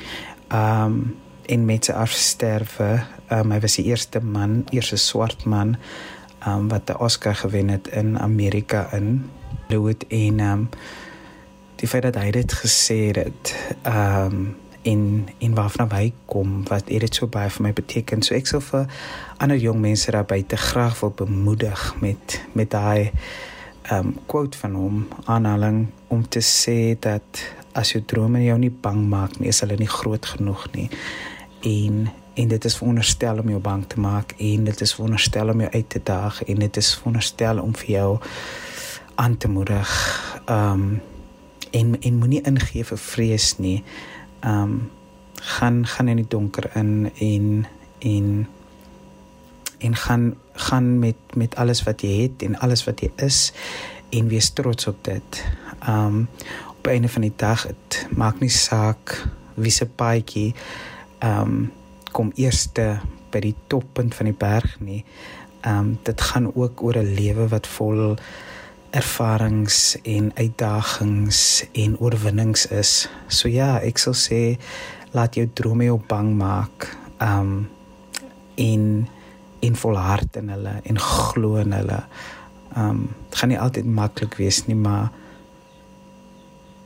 Um 0.51 1.15
en 1.49 1.63
met 1.65 1.87
sy 1.87 1.95
afsterwe, 1.97 2.99
um 3.33 3.53
hy 3.55 3.59
was 3.63 3.79
die 3.79 3.87
eerste 3.89 4.19
man, 4.21 4.65
eerste 4.75 4.99
swart 5.01 5.47
man 5.49 5.77
um 6.45 6.67
wat 6.69 6.89
'n 6.89 6.99
Oscar 6.99 7.35
gewen 7.35 7.69
het 7.69 7.87
in 7.87 8.19
Amerika 8.19 8.89
in 8.93 9.29
Hollywood 9.67 10.05
en 10.09 10.39
um 10.39 10.69
die 11.79 11.87
feit 11.87 12.03
dat 12.03 12.17
hy 12.19 12.31
dit 12.35 12.57
gesê 12.63 12.99
het 13.15 13.53
um 13.87 14.55
in 14.87 15.27
in 15.43 15.55
waarvan 15.55 15.91
hy 15.91 16.13
kom 16.25 16.63
wat 16.69 16.87
dit 16.87 17.15
so 17.15 17.27
baie 17.27 17.49
vir 17.51 17.65
my 17.67 17.73
beteken. 17.75 18.23
So 18.23 18.35
ek 18.35 18.47
sou 18.47 18.61
vir 18.63 18.87
ander 19.43 19.59
jong 19.59 19.81
mense 19.83 20.11
daar 20.11 20.27
buite 20.27 20.57
graag 20.57 20.99
wil 21.01 21.11
bemoedig 21.11 21.83
met 21.99 22.39
met 22.55 22.71
daai 22.71 23.11
um 23.91 24.15
quote 24.25 24.57
van 24.57 24.75
hom 24.75 25.07
aanhaling 25.25 25.87
om 26.07 26.23
te 26.27 26.39
sê 26.39 26.95
dat 26.99 27.43
as 27.73 27.91
jou 27.93 28.01
drome 28.05 28.41
jou 28.43 28.57
nie 28.59 28.71
bang 28.71 29.03
maak 29.09 29.37
nie, 29.39 29.49
is 29.49 29.59
hulle 29.63 29.77
nie 29.79 29.89
groot 29.89 30.25
genoeg 30.25 30.67
nie. 30.73 30.89
En 31.63 32.07
en 32.39 32.47
dit 32.47 32.65
is 32.65 32.77
veronderstel 32.77 33.39
om 33.41 33.49
jou 33.51 33.59
bang 33.59 33.83
te 33.87 33.99
maak 33.99 34.33
en 34.37 34.63
dit 34.63 34.81
is 34.81 34.93
veronderstel 34.95 35.49
om 35.51 35.59
jou 35.59 35.71
uit 35.73 35.89
te 35.89 35.99
daag 36.03 36.43
en 36.43 36.59
dit 36.63 36.77
is 36.77 36.93
veronderstel 36.95 37.59
om 37.59 37.75
vir 37.75 37.89
jou 37.97 38.11
aan 39.15 39.37
te 39.37 39.49
moedig. 39.51 39.89
Um 40.47 41.01
en 41.71 42.01
en 42.01 42.15
moenie 42.15 42.41
ingee 42.41 42.85
vir 42.85 42.97
vrees 42.97 43.57
nie. 43.57 43.83
Um 44.45 44.91
gaan 45.39 45.85
gaan 45.87 46.07
in 46.07 46.19
die 46.19 46.27
donker 46.27 46.65
in 46.75 47.11
en 47.19 47.67
en 47.99 48.47
en 49.79 49.95
gaan 49.95 50.35
gaan 50.53 50.99
met 50.99 51.15
met 51.33 51.55
alles 51.55 51.83
wat 51.83 52.01
jy 52.01 52.21
het 52.21 52.43
en 52.43 52.59
alles 52.59 52.83
wat 52.83 52.99
jy 52.99 53.11
is 53.15 53.53
en 54.09 54.27
wees 54.27 54.49
trots 54.53 54.87
op 54.87 55.03
dit. 55.03 55.43
Um 55.87 56.27
op 56.77 56.87
'n 56.87 56.89
einde 56.89 57.09
van 57.09 57.21
die 57.21 57.35
dag 57.35 57.67
dit 57.67 58.07
maak 58.09 58.39
nie 58.39 58.49
saak 58.49 59.27
wie 59.53 59.71
se 59.71 59.85
paadjie 59.85 60.53
um 61.23 61.71
kom 62.11 62.31
eerste 62.35 62.99
by 63.29 63.39
die 63.39 63.55
toppunt 63.67 64.15
van 64.15 64.25
die 64.25 64.37
berg 64.37 64.79
nie. 64.79 65.05
Um 65.67 65.99
dit 66.03 66.21
gaan 66.21 66.55
ook 66.55 66.83
oor 66.83 66.97
'n 66.97 67.13
lewe 67.13 67.47
wat 67.47 67.67
vol 67.67 68.15
ervarings 68.95 69.97
en 70.01 70.31
uitdagings 70.35 71.65
en 71.71 71.97
oorwinnings 71.99 72.65
is. 72.73 72.93
So 73.27 73.49
ja, 73.51 73.77
ek 73.85 74.01
sal 74.01 74.15
sê 74.17 74.41
laat 75.13 75.37
jou 75.37 75.45
drome 75.53 75.89
jou 75.89 75.99
bang 76.09 76.33
maak. 76.37 76.89
Um 77.21 77.69
en 78.59 79.07
en 79.59 79.75
volhard 79.75 80.35
in 80.39 80.51
hulle 80.53 80.75
en 80.83 80.99
glo 80.99 81.59
in 81.61 81.75
hulle. 81.75 82.03
Um 82.77 83.07
dit 83.29 83.39
gaan 83.39 83.53
nie 83.53 83.61
altyd 83.61 83.85
maklik 83.85 84.37
wees 84.39 84.63
nie, 84.67 84.77
maar 84.77 85.11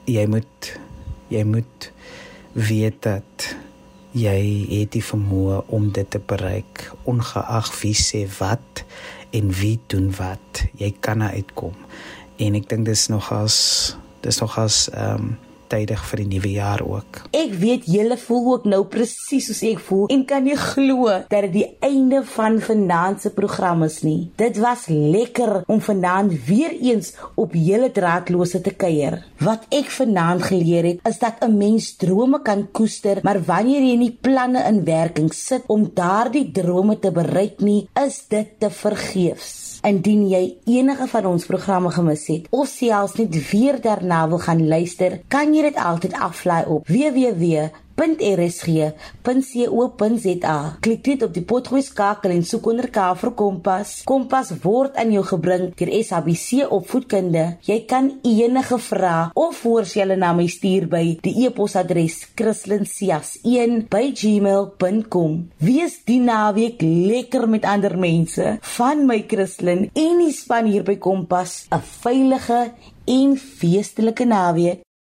jy 0.10 0.26
moet 0.28 0.74
jy 1.32 1.44
moet 1.48 1.92
weet 2.54 3.00
dat 3.06 3.54
jy 4.14 4.38
het 4.70 4.92
die 4.94 5.02
vermoë 5.04 5.64
om 5.74 5.88
dit 5.96 6.10
te 6.14 6.20
bereik 6.22 6.86
ongeag 7.10 7.72
wie 7.80 7.96
sê 7.98 8.28
wat 8.38 8.84
en 9.34 9.50
wie 9.58 9.80
doen 9.92 10.12
wat. 10.18 10.64
Jy 10.78 10.94
kan 11.00 11.24
daar 11.24 11.34
uitkom. 11.34 11.74
En 12.42 12.58
ek 12.58 12.70
dink 12.70 12.86
dis 12.90 13.08
nogals 13.14 13.58
dis 14.24 14.40
nogals 14.40 14.86
ehm 14.94 15.34
um, 15.34 15.34
tydig 15.74 16.04
vir 16.10 16.22
die 16.22 16.30
nuwe 16.36 16.52
jaar 16.54 16.84
ook. 16.86 17.22
Ek 17.34 17.54
weet 17.62 17.88
julle 17.90 18.18
voel 18.22 18.50
ook 18.54 18.68
nou 18.70 18.84
presies 18.92 19.50
soos 19.50 19.64
ek 19.66 19.82
voel 19.88 20.06
en 20.14 20.26
kan 20.30 20.46
nie 20.46 20.58
glo 20.60 21.10
dat 21.32 21.48
dit 21.48 21.54
die 21.58 21.68
einde 21.84 22.22
van 22.36 22.60
vanaand 22.64 23.24
se 23.24 23.34
program 23.34 23.84
is 23.88 24.02
nie. 24.06 24.30
Dit 24.40 24.60
was 24.62 24.86
lekker 24.92 25.64
om 25.72 25.82
vanaand 25.84 26.36
weer 26.48 26.76
eens 26.78 27.14
op 27.40 27.56
julle 27.58 27.90
draadlose 27.94 28.62
te 28.64 28.76
kuier. 28.84 29.22
Wat 29.44 29.66
ek 29.74 29.92
vanaand 29.98 30.48
geleer 30.52 30.90
het 30.92 31.04
is 31.10 31.20
dat 31.20 31.42
'n 31.42 31.58
mens 31.58 31.96
drome 31.98 32.42
kan 32.42 32.68
koester, 32.72 33.20
maar 33.24 33.42
wanneer 33.42 33.82
jy 33.82 33.98
nie 33.98 34.18
planne 34.22 34.64
in 34.68 34.84
werking 34.86 35.34
sit 35.34 35.64
om 35.68 35.92
daardie 35.94 36.52
drome 36.52 37.00
te 37.00 37.12
bereik 37.12 37.60
nie, 37.60 37.88
is 38.06 38.26
dit 38.30 38.60
te 38.60 38.70
vergeefs. 38.70 39.73
Indien 39.84 40.22
jy 40.32 40.44
enige 40.72 41.10
van 41.12 41.26
ons 41.28 41.46
programme 41.46 41.90
gemis 41.92 42.22
het 42.32 42.46
of 42.56 42.70
selfs 42.72 43.18
net 43.20 43.36
weer 43.50 43.82
daarna 43.84 44.22
wil 44.32 44.40
gaan 44.40 44.62
luister, 44.68 45.18
kan 45.28 45.52
jy 45.52 45.66
dit 45.66 45.80
altyd 45.90 46.14
aflaai 46.16 46.64
op 46.72 46.88
www 46.88 47.66
www.rsg.co.za. 47.94 50.58
Klik 50.84 51.08
net 51.08 51.24
op 51.28 51.34
die 51.36 51.44
potgooi 51.48 51.84
skakel 51.86 52.32
en 52.36 52.44
soek 52.48 52.66
onder 52.72 52.88
K 52.94 52.98
vir 53.20 53.32
Kompas. 53.38 53.90
Kompas 54.10 54.50
word 54.64 54.94
aan 55.00 55.12
jou 55.14 55.24
gebring 55.28 55.66
deur 55.78 55.92
SABC 56.04 56.48
Opvoedkunde. 56.74 57.46
Jy 57.68 57.80
kan 57.90 58.06
enige 58.26 58.78
vrae 58.82 59.30
of 59.38 59.58
voorstelle 59.64 60.16
na 60.20 60.34
my 60.36 60.48
stuur 60.52 60.86
by 60.92 61.04
die 61.24 61.36
e-posadres 61.46 62.18
christlincias1@gmail.com. 62.40 65.32
Wees 65.58 66.04
die 66.06 66.20
naweek 66.20 66.82
lekker 66.82 67.50
met 67.50 67.66
ander 67.66 67.98
mense. 67.98 68.58
Van 68.78 69.06
my 69.08 69.26
Christlin 69.28 69.90
en 69.94 70.18
die 70.20 70.32
span 70.32 70.66
hier 70.66 70.84
by 70.84 70.98
Kompas, 70.98 71.66
'n 71.72 71.82
veilige 72.02 72.72
en 73.06 73.38
feestelike 73.38 74.26
naweek. 74.26 74.84